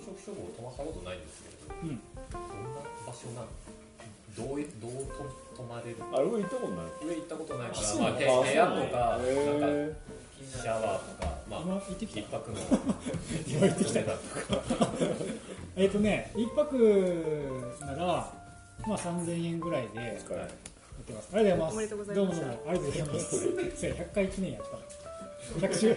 [0.06, 0.84] 職処方泊まった。
[0.84, 2.00] ことないんですけどうん
[2.32, 3.48] どんな場所なの
[4.36, 9.94] どういどうと泊まれるあれも行ったことない上行ったことないかそうら、まあ、部部屋とか、へなんかー
[10.42, 12.58] シャワーとか、ま今あ、行ってきた一泊の
[13.48, 14.24] 今行ってきたお値段と
[14.56, 14.88] か
[15.76, 18.34] えっ、とね一泊なら
[18.88, 20.48] まあ3000円ぐらいでやお疲れ
[21.04, 21.30] ってます。
[21.34, 22.16] ありがとうございます。
[22.16, 23.40] どうもどうもありがとうございます。
[23.78, 24.78] それ100回記念やった。
[25.60, 25.96] 100周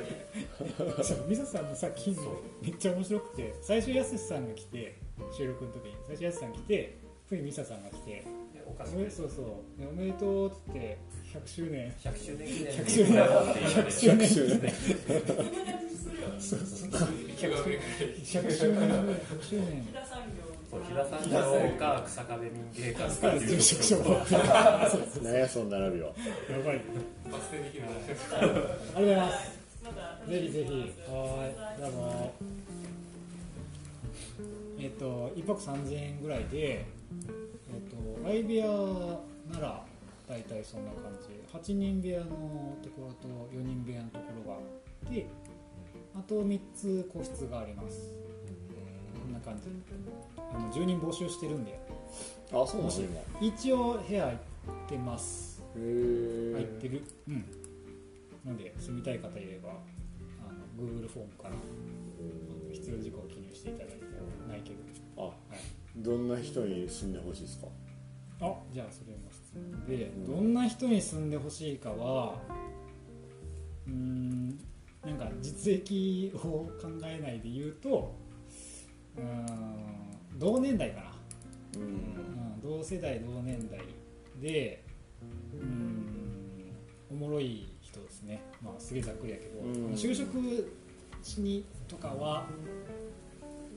[1.04, 2.16] そうミサさんの作品
[2.60, 4.98] めっちゃ面白くて最初やすしさんが来て
[5.36, 6.98] 収録の時に最初やすしさん来て
[7.28, 8.24] 次ミサさんが来てで
[8.66, 10.98] お菓子おめそうそうでおめでとうっつって
[11.32, 14.72] 100周年100周年記念100周年100 100周年100周年
[15.26, 16.16] 友達する
[18.26, 19.86] 100周年ぐらい100周年
[20.76, 23.96] そう平産業か草壁民芸かスカーレット職所
[25.22, 26.14] 何やそんな並びはや
[26.64, 26.82] ばい
[27.30, 27.92] バス停できるあ
[28.40, 29.56] りがとうございます。
[30.28, 30.70] ぜひぜひ。
[31.08, 31.80] はい。
[31.80, 32.34] どうも。
[34.78, 38.66] えっ、と1泊3000円ぐらいでえっ、と相部屋
[39.52, 39.82] なら
[40.28, 41.36] 大体そんな感じ。
[41.56, 42.26] 8人部屋の
[42.82, 45.26] ところと4人部屋のところがあって
[46.14, 48.25] あと3つ個室があります
[49.46, 49.68] 感じ。
[50.36, 51.78] あの住人募集してるんで。
[52.52, 52.92] あそうなの
[53.40, 53.48] 今。
[53.48, 54.38] 一応部屋空い
[54.88, 55.62] てます。
[55.76, 57.02] へえ空いてる。
[57.28, 57.44] うん。
[58.44, 61.54] なんで住みたい方いればあの Google フォームから
[62.72, 64.04] 必要事項を記入していただいて
[64.48, 64.76] ないけど。
[65.28, 65.30] あ
[65.96, 67.68] どんな人に住んでほしいですか？
[68.42, 72.34] あじゃあそれも質問で、どんな人に住んでほしいかは
[73.86, 74.48] うーん
[75.02, 76.68] なんか実益を考
[77.04, 78.14] えないで言うと
[79.16, 80.38] うーん。
[80.38, 81.12] 同年代かな、
[81.76, 81.82] うん。
[81.82, 83.80] うん、同世代同年代
[84.40, 84.82] で
[85.22, 85.96] うーん。
[87.10, 88.42] おもろい人ですね。
[88.62, 89.92] まあすげえざっくりやけど、うん。
[89.94, 90.72] 就職
[91.22, 92.46] しにとかは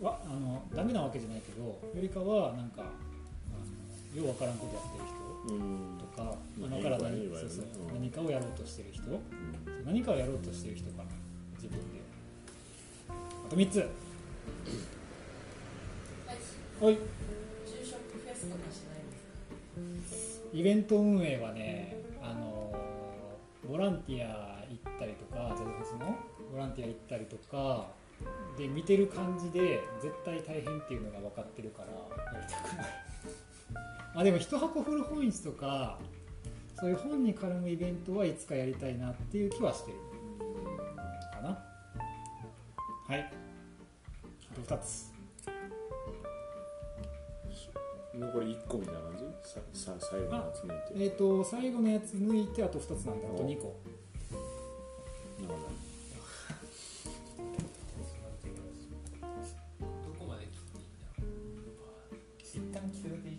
[0.01, 2.85] はあのダメなわけじゃないけどよりかはなんかあ
[4.15, 5.97] のようわからんことやってる人うん。
[5.99, 7.65] とかまあ今から何,、そうそう。
[7.93, 9.03] うん何かをやろうとしてる人
[9.85, 11.09] 何かをやろうとしてる人かな。
[11.55, 11.99] 自分で。
[13.09, 13.87] あと3つ
[16.81, 16.93] はい。
[16.93, 20.45] 就職フェスとかしないんですか？
[20.53, 22.73] イベント運営はねあの
[23.69, 26.15] ボランティア行ったりとかゼロフェスの？
[26.51, 27.87] ボランティア行ったりとか
[28.57, 31.89] で見てる感じで絶対大変っていうのが分かってるから
[32.39, 32.87] やりたくない。
[34.15, 35.99] あでも一箱古本市とか
[36.79, 39.97] そういう本に絡むイベントはいつかやりたいなっていう気はしてる。
[41.33, 41.49] かな。
[43.07, 43.31] はい。
[44.51, 45.11] あと2つ
[48.15, 49.23] 残り1個みたいな感じ？
[49.49, 51.03] ささ最後の集めて。
[51.03, 53.75] えっ、と最後のやつ抜いてあと2つなんであと2個。
[55.41, 55.69] なるほど。
[60.19, 61.01] こまで切っていいん？
[61.01, 61.21] だろ
[62.11, 63.35] う一旦聞くだけいい？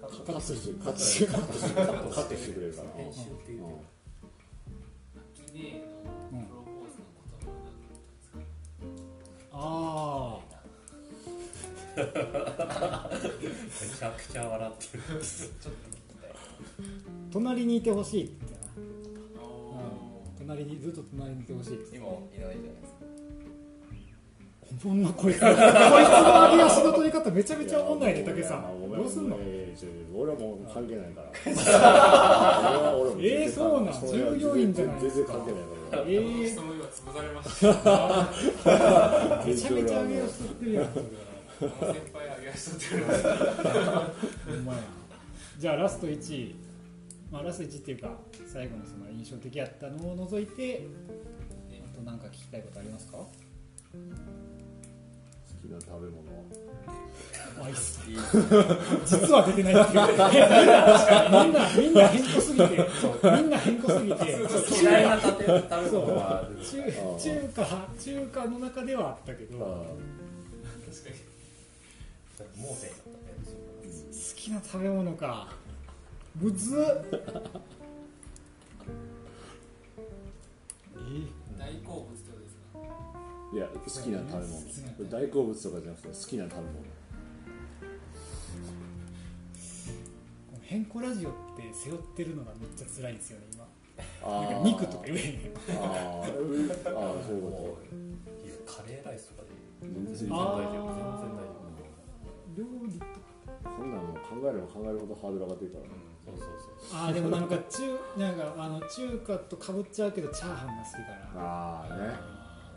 [0.00, 2.88] どカットしてカットしてカットしてカットしてくれるから。
[2.96, 3.60] 編集っていう。
[3.62, 3.68] の
[6.30, 8.38] プロポーズのことは何だったんですか
[9.52, 10.53] ああ
[11.96, 12.02] め
[13.98, 14.96] ちゃくちゃ笑って。
[14.98, 15.02] る
[17.32, 17.90] 隣にいて。
[17.92, 18.54] ほしいって、
[20.38, 21.52] 隣にずっと隣にいて。
[21.52, 21.96] ほしいって。
[21.96, 23.04] 今いないじゃないですか
[24.84, 29.36] おもんなこいつこいつの上げ足の取り方めちゃめちゃおもんないね竹さんどうすんの
[30.16, 31.28] 俺はもう関係ないから
[33.20, 40.64] えーそうなん従業員じゃないですか全然関係ないからえー人の今潰されましためちゃめちゃ上げ足取って。
[40.64, 40.84] るやん
[41.60, 41.68] 先
[42.12, 43.10] 輩上げ足取ってるほ
[44.60, 44.78] んまや
[45.58, 46.54] じゃあラスト1位。
[47.30, 48.10] まあラスト1っていうか
[48.46, 50.86] 最後のその印象的やったのを除いて
[51.92, 53.18] あと何か聞きたいことありますか？
[53.18, 53.28] 好
[55.62, 56.22] きな食べ物
[57.62, 58.00] あいいっす
[59.06, 60.02] 実は出てないっていう。
[61.30, 62.90] みんなみんな変更すぎて。
[63.00, 64.36] そうみんな変更すぎて。
[64.82, 66.82] 嫌いな食べ食べ物は中
[67.18, 69.58] 中華中華の中ではあったけど。
[69.58, 71.23] 好確かに
[72.56, 73.24] 盲点だったね
[74.44, 75.48] きな食べ物か。
[76.38, 76.80] むずっ。
[76.80, 76.80] え？
[81.58, 82.78] 大好物ってことですか？
[83.54, 85.10] いや好きな食べ物。
[85.10, 85.54] 大好物。
[85.54, 86.72] とかじゃなくて好きな食べ物。
[90.60, 93.64] 変更ラジオって背負ってるのがめっちゃ辛いんですよね今。
[94.28, 97.78] なんか肉とか言えへんあーあーそういうこ
[98.44, 99.48] いやカレーライスとかで。
[99.48, 101.53] と全然大丈夫全然大丈
[102.56, 103.06] 料理と
[103.64, 105.84] そんなの考えれば考えるほどハードル上がってるから。
[105.84, 105.90] ね
[106.26, 106.48] 夫そうそう
[106.90, 107.00] そう。
[107.00, 110.98] あーでもなんか中なんかあの中華とかぶっちゃうけどチャーハンが好きか
[111.38, 112.14] なああね。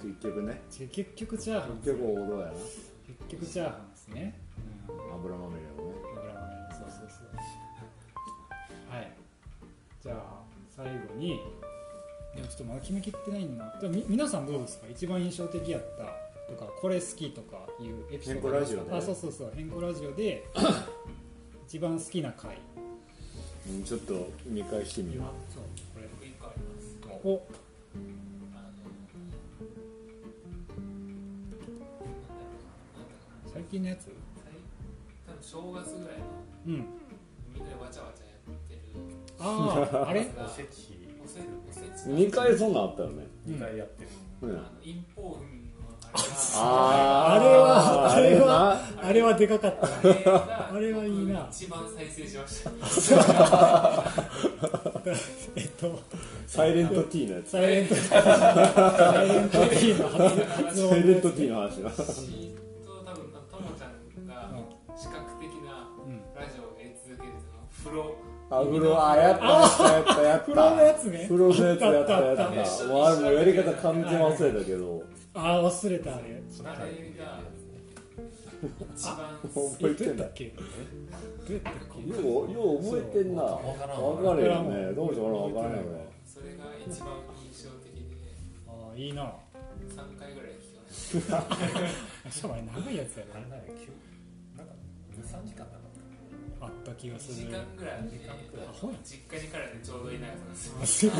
[0.02, 0.62] 結局ね。
[0.70, 2.54] ち結局チャーハン結局王道やな。
[2.54, 2.68] 結
[3.30, 4.40] 局チャーハンですね、
[4.90, 5.14] うん。
[5.16, 5.96] 油まみれのね。
[6.18, 6.76] 油まみれ。
[6.76, 7.28] そうそうそう。
[8.96, 9.12] はい。
[10.02, 10.44] じゃあ
[10.76, 11.40] 最後に
[12.36, 14.88] でもちょっとまだ決めきってないんだなでもみ皆さんどうですか？
[14.92, 16.04] 一番印象的やった
[16.48, 18.92] とかこれ好きとかいうエピソード変更ラジオで？
[18.96, 19.52] あそうそうそう。
[19.56, 20.46] 変更ラジオで
[21.68, 22.58] 一番好きな回。
[23.70, 25.26] うんちょっと見返してみよう。
[25.54, 26.98] そうこれ僕一個あります。
[27.28, 27.42] お。
[28.56, 28.72] あの
[33.54, 34.06] 最近のやつ？
[34.06, 34.14] 最
[35.26, 36.26] 多分正月ぐらいの。
[36.68, 36.74] うん。
[37.54, 38.80] みんなでわちゃわちゃやってる。
[39.40, 40.22] ああ あれ？
[40.38, 40.98] おせち。
[41.24, 41.44] おせお
[41.74, 42.10] せち。
[42.10, 43.26] 2回そんなんあったよね。
[43.48, 44.10] 2回やってる。
[44.44, 45.67] うんあのインポーンの
[46.56, 48.82] あああれはあれはは。
[49.04, 49.88] あれはでかかった
[50.74, 51.48] あれはいいな。
[51.52, 52.72] 一番再生しました
[55.56, 56.00] えっと
[56.48, 57.50] サイレント T のやつ。
[57.52, 64.50] サイレントサイレント T の発発音サイレント T の話なしと多分ともちゃんが
[64.98, 66.20] 視覚的なうん。
[66.36, 67.34] ラジオをやり続ける
[67.84, 67.96] その。
[67.96, 68.16] 風呂。
[68.50, 70.22] あ風呂あやったやったやった。
[70.24, 71.26] やった風呂のやつね。
[71.30, 72.18] 風呂のやつやったやった。
[72.18, 72.84] あったあった。
[72.86, 75.04] もうあれもうやり方完全忘れたけど
[75.38, 76.16] ああ忘れた。
[76.16, 76.34] あれあれ
[77.18, 77.40] が
[78.96, 80.46] 一番覚えてんだっけ？
[80.46, 80.64] ど
[81.50, 82.10] うやったっけ？
[82.10, 83.44] ようよう覚えてんな。
[83.44, 85.14] わからん分かるよねどう？
[85.14, 87.10] しようかな分からないよねそれが一番
[87.46, 88.02] 印象的で。
[88.68, 89.24] ああいいな。
[89.94, 92.32] 3回ぐらい聞きました。
[92.32, 93.92] しかもあれ長いやつやねあれなんか急
[94.58, 94.74] なんか
[95.22, 95.72] 23時間な。
[95.72, 95.87] かっ
[96.60, 98.10] あった気がす2時る間ぐらいで
[98.68, 98.94] アホや。
[98.94, 100.34] ん実家に帰らちょうどいい長さ
[100.72, 101.12] なんですよ。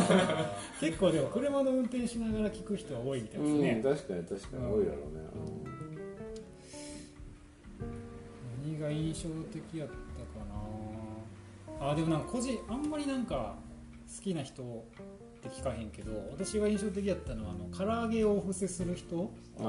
[0.80, 5.28] 結構でも車の運転しながら聞く人は多いみたいですうんね、確かに確かに多いだろうね。
[8.66, 10.00] 何が印象的やったか
[11.80, 11.92] な。
[11.92, 13.56] あでもなんか個人あんまりなんか
[14.18, 14.66] 好きな人っ
[15.44, 19.66] て聞かへんけど私が印象的やったのはあの唐揚げをお布施する人ああ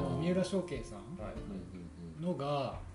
[0.00, 2.22] の三浦翔慶さんたはい。
[2.22, 2.87] のがあうん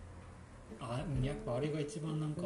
[1.22, 2.44] やっぱあれが一番なんか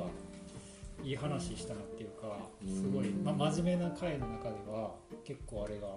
[1.04, 5.88] いい話したなっていうかすごい、ま、真面目な回の中では結構あれが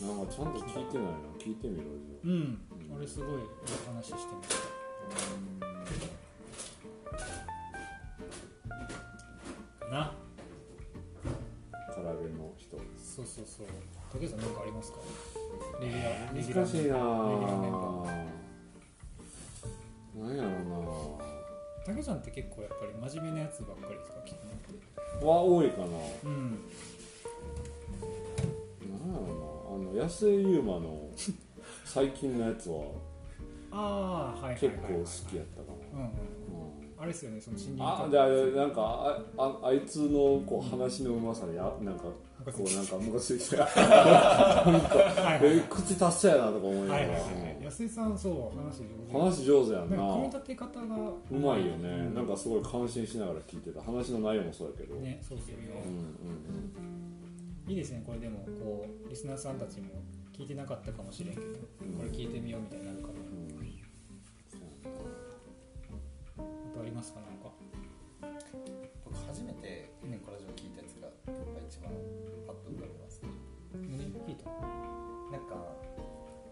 [0.00, 1.10] なんかちゃんと聞いてないな。
[1.38, 1.90] 聞いてみろよ。
[2.24, 2.58] うん。
[2.96, 3.46] あれすごいいい
[3.86, 4.48] 話してまし
[9.80, 9.88] た。
[9.90, 10.12] な。
[11.94, 12.76] 唐揚げの人。
[12.96, 13.66] そうそうそう。
[14.12, 14.98] 竹内さん何かありますか？
[15.80, 15.88] レ
[16.32, 16.98] 難しいなー
[20.16, 20.48] なんやろ
[21.84, 24.72] 竹内さんって結構やっぱり真面目なやつばっかりですか聞くのって
[25.20, 25.86] うなは多いかな。
[26.24, 26.58] うん。
[29.04, 31.10] なんやろなあの安井優馬の
[31.84, 32.84] 最近のやつは
[33.70, 36.14] ああはい結構好きやったかうんうんな、うん。
[36.96, 38.80] あれですよねその新入あであれなんか
[39.36, 42.04] あああいつのこう話のうまさでやなんか
[42.52, 45.58] こうなんかムカついてなんかはいはい。
[45.58, 47.26] え口達者やなとか思いながら、はいはいは
[47.60, 47.64] い。
[47.64, 49.18] 安井さんそう話上手。
[49.18, 49.96] 話上手やんな。
[49.96, 50.96] 組み立て方が。
[51.30, 53.80] うまいよね、なんかすごい感心しながら聞いてた。
[53.80, 55.68] 話の内容もそうやけど、ねそうですよね。
[55.86, 56.94] うんうん
[57.66, 59.88] いいですねこれでもこうリスナーさんたちも
[60.36, 61.46] 聞いてなかったかもしれんけど、
[61.96, 63.14] これ聞いてみようみたいになるから。
[63.14, 63.48] うん。
[63.48, 63.64] うん
[66.36, 66.40] あ
[66.74, 67.50] とありますかなんか。
[69.04, 70.38] 僕初めてネコラ
[71.68, 71.90] 一番
[72.46, 73.20] パッと浮かびます。
[73.22, 73.28] ね
[73.74, 74.50] 何聞いた？
[74.50, 75.56] なんか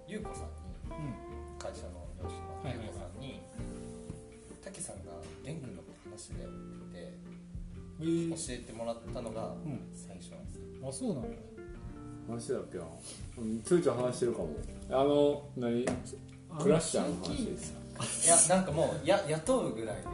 [0.08, 0.52] 優子さんに
[0.90, 0.92] う
[1.56, 3.40] ん会社の上司の優子さんに
[4.64, 5.12] 竹さんが
[5.44, 6.44] 元気の話で
[6.92, 7.12] で
[8.00, 8.04] え。
[8.04, 9.80] ー、教えてもらったのがうん。
[9.94, 10.62] 最初なんですよ。
[10.88, 11.28] あそうなんや。
[12.28, 12.84] 話だっけな？
[13.38, 14.48] うんついちゃん話してるかも。
[14.90, 15.84] あの何？
[16.60, 17.72] クラッシャーの話です
[18.24, 20.10] いやなんかもうや雇うぐらいの。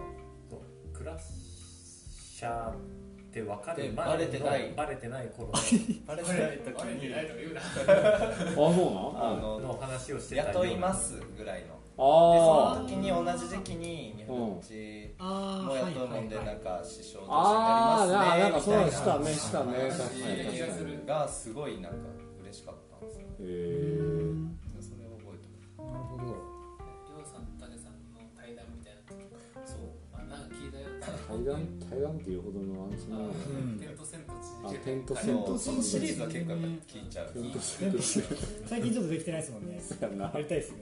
[0.92, 2.72] クラッシャー
[3.42, 4.72] って分かるで前のバレてない。
[4.76, 5.48] バレてない頃
[6.06, 7.14] バレてない時あれに。
[7.14, 7.20] あ
[8.54, 9.60] そうなの？
[9.60, 11.66] の話をして雇いますぐらいの。
[11.66, 18.76] であその時に同じ時期に日本のうちあも雇うもんでなんか師匠としてあああやりますね。
[18.76, 20.94] なんかそうしたみたいねしたね。
[21.02, 21.98] 話がすごいなんか
[22.42, 23.26] 嬉しかったんですよ。
[23.40, 23.97] えそ
[31.28, 31.60] 対談
[31.90, 33.28] 対談っていうほどのアンチなの？
[33.28, 34.32] んテントセント
[34.64, 37.98] あチテントあセントのそのシリーズは結構やっぱ聞いちゃうテントセント
[38.66, 39.78] 最近ちょっとできてないですもんね。
[40.00, 40.24] やな。
[40.24, 40.78] やりたいですね。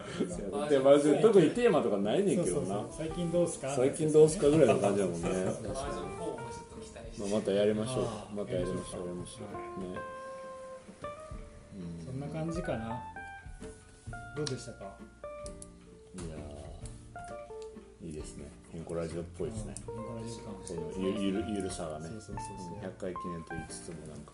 [0.70, 2.86] でマジで特にテーマとかないねんけどな。
[2.96, 3.74] 最近どうすか？
[3.74, 5.28] 最近どうすかぐらいの感じだもんね。
[5.28, 8.00] バージョン4もちょっと期待して、まあ、またやりましょ
[8.32, 9.06] うまたやりましょう。
[9.06, 9.82] やりましょう。
[9.82, 9.98] ね。
[12.06, 13.02] そんな感じかな。
[14.36, 14.96] どうでしたか？
[16.14, 18.44] いやーいいですね
[18.76, 19.74] 変更ラジオっぽいですね。
[19.88, 20.02] うんこ
[21.00, 22.08] のゆゆるゆるさがね。
[22.08, 22.90] そうそうそうそう。
[22.90, 24.32] 100回記念と言いつつもなんか。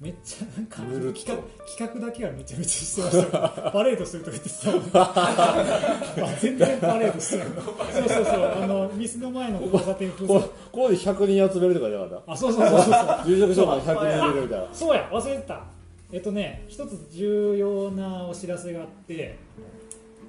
[0.00, 3.38] めっちゃなんか企画企画だけはめちゃめちゃしてました。
[3.66, 5.02] よパレードするとか言ってた。
[5.10, 7.46] あ全然パレードしてない。
[7.46, 8.62] そうそうそう。
[8.62, 10.48] あのミスの前の交差点封こ鎖。
[10.48, 14.68] ここで100人集めるとかじゃなかっあそうそうそうそうた住職所まで100人入れるみたいな。
[14.72, 15.64] そうや忘れてた。
[16.12, 19.36] えっとね一つ重要なお知らせがあって。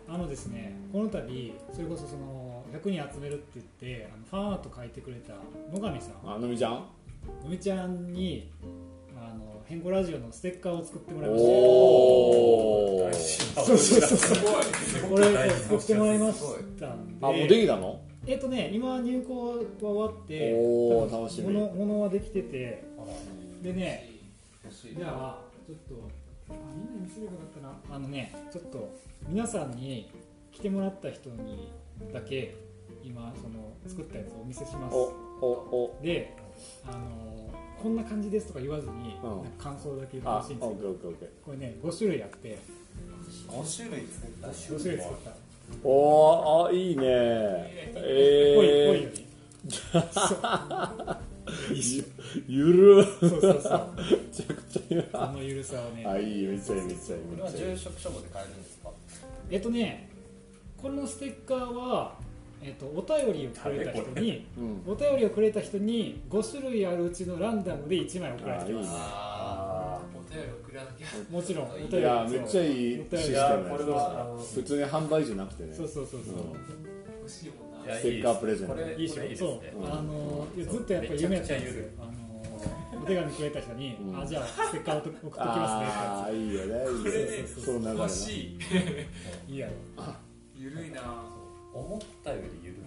[0.08, 2.45] あのですねこの度それこそその
[2.84, 5.34] 100人集めるって言ってあのファンアート書いてくれた
[5.74, 6.34] 野上さん。
[6.36, 6.72] あのみちゃん？
[6.74, 6.88] の
[7.48, 8.52] みちゃんに
[9.18, 11.50] あの変更ラジオのステッカーを作ってもらいました。
[11.50, 11.54] お
[13.08, 13.12] お
[13.66, 15.10] そうそうそうそう。
[15.10, 16.42] これ作ってもらいまし
[16.80, 17.26] たんで。
[17.26, 18.00] あもうできたの？
[18.28, 21.54] えっとね今入校は終わっておー多分楽しみ。
[21.54, 22.84] ものものはできてて。
[23.62, 24.10] でね
[24.96, 25.94] じゃあちょっと
[26.50, 27.96] みんなに見せればよかったな。
[27.96, 28.94] あのねちょっと
[29.28, 30.12] 皆さんに
[30.52, 31.72] 来てもらった人に
[32.14, 32.56] だけ
[33.06, 34.96] 今その作ったやつをお見せします。
[34.96, 34.98] お
[35.42, 36.00] おお。
[36.02, 36.36] で
[36.88, 36.98] あの
[37.82, 38.94] こんな感じですとか言わずに、
[39.24, 39.44] うん。
[39.44, 40.94] なんか感想だけ言ってあほしいんですけど
[41.46, 42.58] これね5種類あって。
[43.48, 44.48] 5種類作った。
[44.48, 45.32] 5種類作った。
[45.84, 47.92] おーあいいね。
[47.94, 49.26] ぽいぽいえより。
[51.72, 52.04] ー、
[52.48, 53.04] ゆる。
[53.04, 53.52] そうそうそう。
[53.52, 53.62] め
[54.34, 55.08] ちゃくちゃゆる。
[55.12, 56.06] このゆるさをね。
[56.06, 58.92] あいいめっちゃいいめっちゃいこれはっちゃいい住職で買えるんですか？
[59.52, 60.10] えっとね
[60.82, 62.20] このステッカーは、
[62.62, 64.82] えっと、お便りをくれた人にうん。
[64.94, 68.90] お便りをくれた人に5種類あるうちのランダムで1枚送られてきます。
[68.94, 73.78] あーお便り送らなきゃもちろんお便りいやめっちゃいいシステム
[74.56, 75.74] 普通に販売じゃなくてね。
[75.74, 76.34] そうそうそうそう、
[77.22, 78.74] 欲しいもんステッカープレゼント。
[78.74, 81.86] これいいしょねそう、あのいやずっとやっぱ夢やったんですよ。
[82.00, 82.12] あの
[83.04, 84.20] お手紙くれた人に、うん。
[84.20, 88.60] あじゃあステッカーを送っときあまあいいよねいいよこれねねその流れな欲しい。
[88.62, 89.08] すね。
[89.48, 89.56] い。
[89.56, 89.74] いやろ、
[90.58, 91.02] ゆるいな
[91.76, 92.78] 思ったよりゆる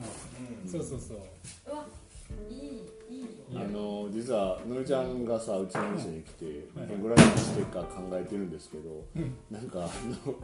[0.65, 0.71] うん。
[0.71, 1.19] そうそうそう。
[1.67, 1.85] うわ
[2.51, 2.61] いいい
[3.11, 3.21] いい
[3.51, 6.45] いやあの実はのりちゃんがさうちの店に来て
[6.79, 6.89] はい。
[6.89, 9.05] どんぐらいのステッカー考えてるんですけど
[9.51, 9.83] なんかあ
[10.27, 10.35] の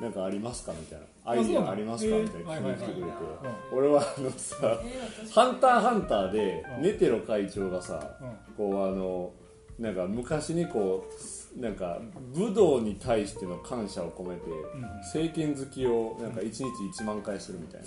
[0.00, 1.06] なんかありますかみたいな。
[1.26, 3.12] アイディアありますかみたいな聞いてくれて。
[3.72, 6.82] 俺はあのさえー「ハンターハンター」でうん。
[6.82, 8.54] ネテロ会長がさうん。
[8.56, 9.32] こうあの
[9.78, 11.12] なんか昔にこう
[11.56, 12.00] なんか
[12.34, 14.82] 武道に対しての感謝を込めてうん。
[14.98, 16.62] 政権好きをなんか1日
[17.02, 17.82] 1万回するみたい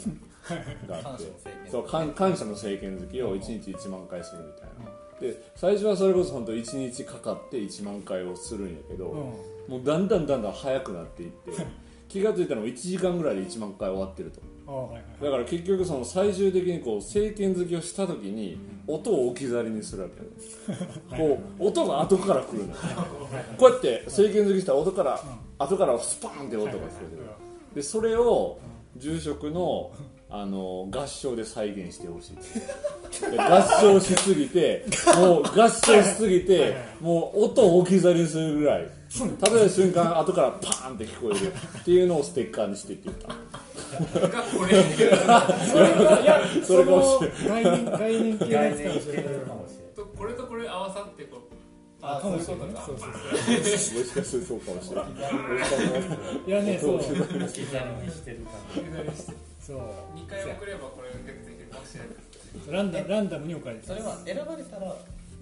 [0.88, 4.98] ながあって感謝の政権そう感感謝の政権好きを1日1万回するみたいな。
[5.20, 9.10] で最初はそれこそ本当1日かかって1万回をするんやけど、
[9.68, 9.78] うん。
[9.78, 11.52] もうだんだんだんだん速くなっていって
[12.08, 14.40] 気が付いたらもう1時間ぐらいで1万回終わってると
[15.22, 21.30] だから結局その最終的にこう政権好きをした時に音を置き去りにするわけよ。
[21.38, 22.74] こう音が後から来るの
[23.58, 25.22] こうやって政権好きしたら音から
[25.58, 26.84] 後からスパーンって音がする。
[27.74, 28.60] でそれを
[28.98, 29.92] 住職の
[30.30, 33.32] あの合唱で再現してほしい。
[33.32, 34.84] で合唱しすぎて
[35.16, 38.90] もう合唱しすぎてもう音を置き去りにするぐらい。
[39.10, 43.30] 食べた瞬間後からパーンって聞こえるっていうのをステッカーにしてって言った
[44.14, 44.44] それか
[46.92, 49.24] もしれその概念系のやつかもしれない
[50.18, 51.42] これとこれ合わさってこう
[52.02, 53.06] あかもしれないそうそうそ
[53.96, 55.06] うもしかするそうかもしれない
[56.48, 57.30] いやねそうない刻みに
[58.12, 58.54] してる感
[59.16, 59.24] じ
[59.60, 59.80] そう
[60.16, 62.10] 2回送ればこれができるかもしれない
[62.72, 64.96] ランダランダムに置かれてそれは選ばれたら、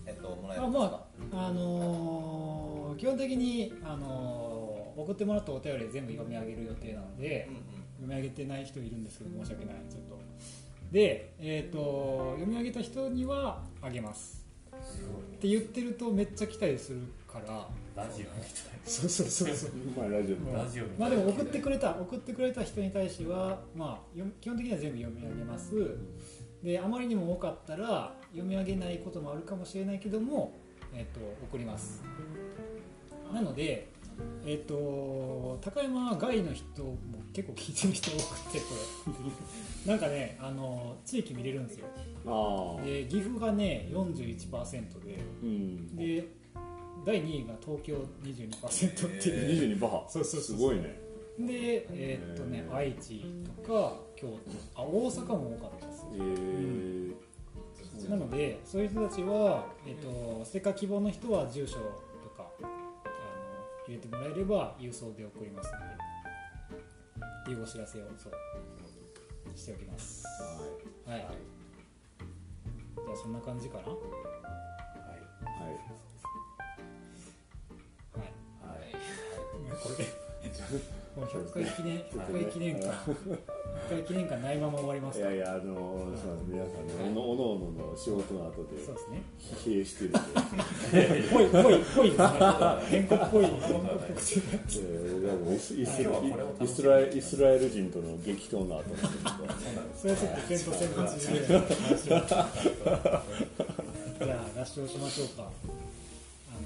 [0.05, 0.91] えっと、もらえるあんですか
[1.31, 4.65] まああのー基本的に、あのー
[4.95, 7.55] 送ってもらったお便り全部読み上げる予定なのでうん、
[7.97, 10.19] 読み上げてない人いるんですけど申し訳ないちょっと
[10.91, 14.45] で、えー、と読み上げた人にはあげます。
[14.71, 17.67] って言ってるとめっちゃ来たりするから。
[17.95, 18.43] ラジオみ
[18.85, 19.71] そうそうそうそう。
[19.97, 20.53] まあラジオみたい。
[20.53, 20.59] な
[20.99, 25.97] まあでも送ってくれた送ってくれた人に対しては、まあ、よ基本的には全部読み上げます。
[26.63, 30.53] であまりにも多かったら読み上げないこともあるかもしれないけども、
[30.93, 32.03] えっと送ります。
[33.33, 33.89] なので
[34.45, 36.97] えっ、と高山外の人も
[37.33, 38.65] 結構聞いてる人多くてこ
[39.85, 39.91] れ。
[39.91, 41.87] なんかねあの地域見れるんですよ。
[42.83, 45.95] で岐阜がね41%でうん。
[45.95, 46.27] で
[47.05, 51.01] 第2位が東京22%っていう、22バハそうそうそうすごいね。
[51.39, 52.75] でえーっとねへー。
[52.75, 53.25] 愛知
[53.63, 54.81] とか京都。
[54.81, 56.05] あ大阪も多かったです。
[56.13, 57.15] えー。
[58.09, 61.77] なのでそういう人たちは、えーっとステッカー希望の人は住所
[63.87, 65.85] 入れてもらえれば郵送で送りますので
[67.41, 68.33] っていうお知らせをそう
[69.55, 70.25] しておきます。
[71.05, 73.83] はい、じゃあそんな感じかな？
[73.83, 73.97] はい。
[75.43, 75.69] は
[78.09, 78.17] い。
[78.17, 78.91] はい。
[79.81, 79.95] これ。
[79.97, 80.05] で
[81.15, 83.15] もう100回記念100回記念館100
[83.89, 86.07] 回記念館ないまま終わりますかいやいやあの
[86.45, 89.21] 皆さんねおのおのおのの仕事の後でそうですね。
[89.63, 90.19] 疲弊してるんで。
[91.31, 92.07] ぽいぽいぽいですっぽい
[92.89, 96.03] 変更っぽくてえー僕はもうイスイス
[96.83, 98.83] ラエイスラエル人との激闘の後
[99.95, 101.63] それはちょっと点と線の縮める話
[101.93, 105.51] をじゃあ合唱しましょうかあの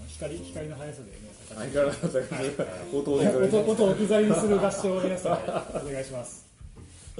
[0.08, 1.18] 光光の速さでね
[1.56, 2.26] 相変わらず
[2.94, 5.34] 音を音音を置き去りにする合唱を皆さん
[5.88, 6.04] お願い。
[6.04, 6.48] します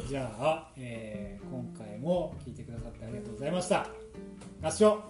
[0.08, 2.54] じゃあ、えー今回も聞い。
[2.54, 3.52] てくださってありがとうござい。
[3.52, 3.88] ました
[4.62, 5.04] 合唱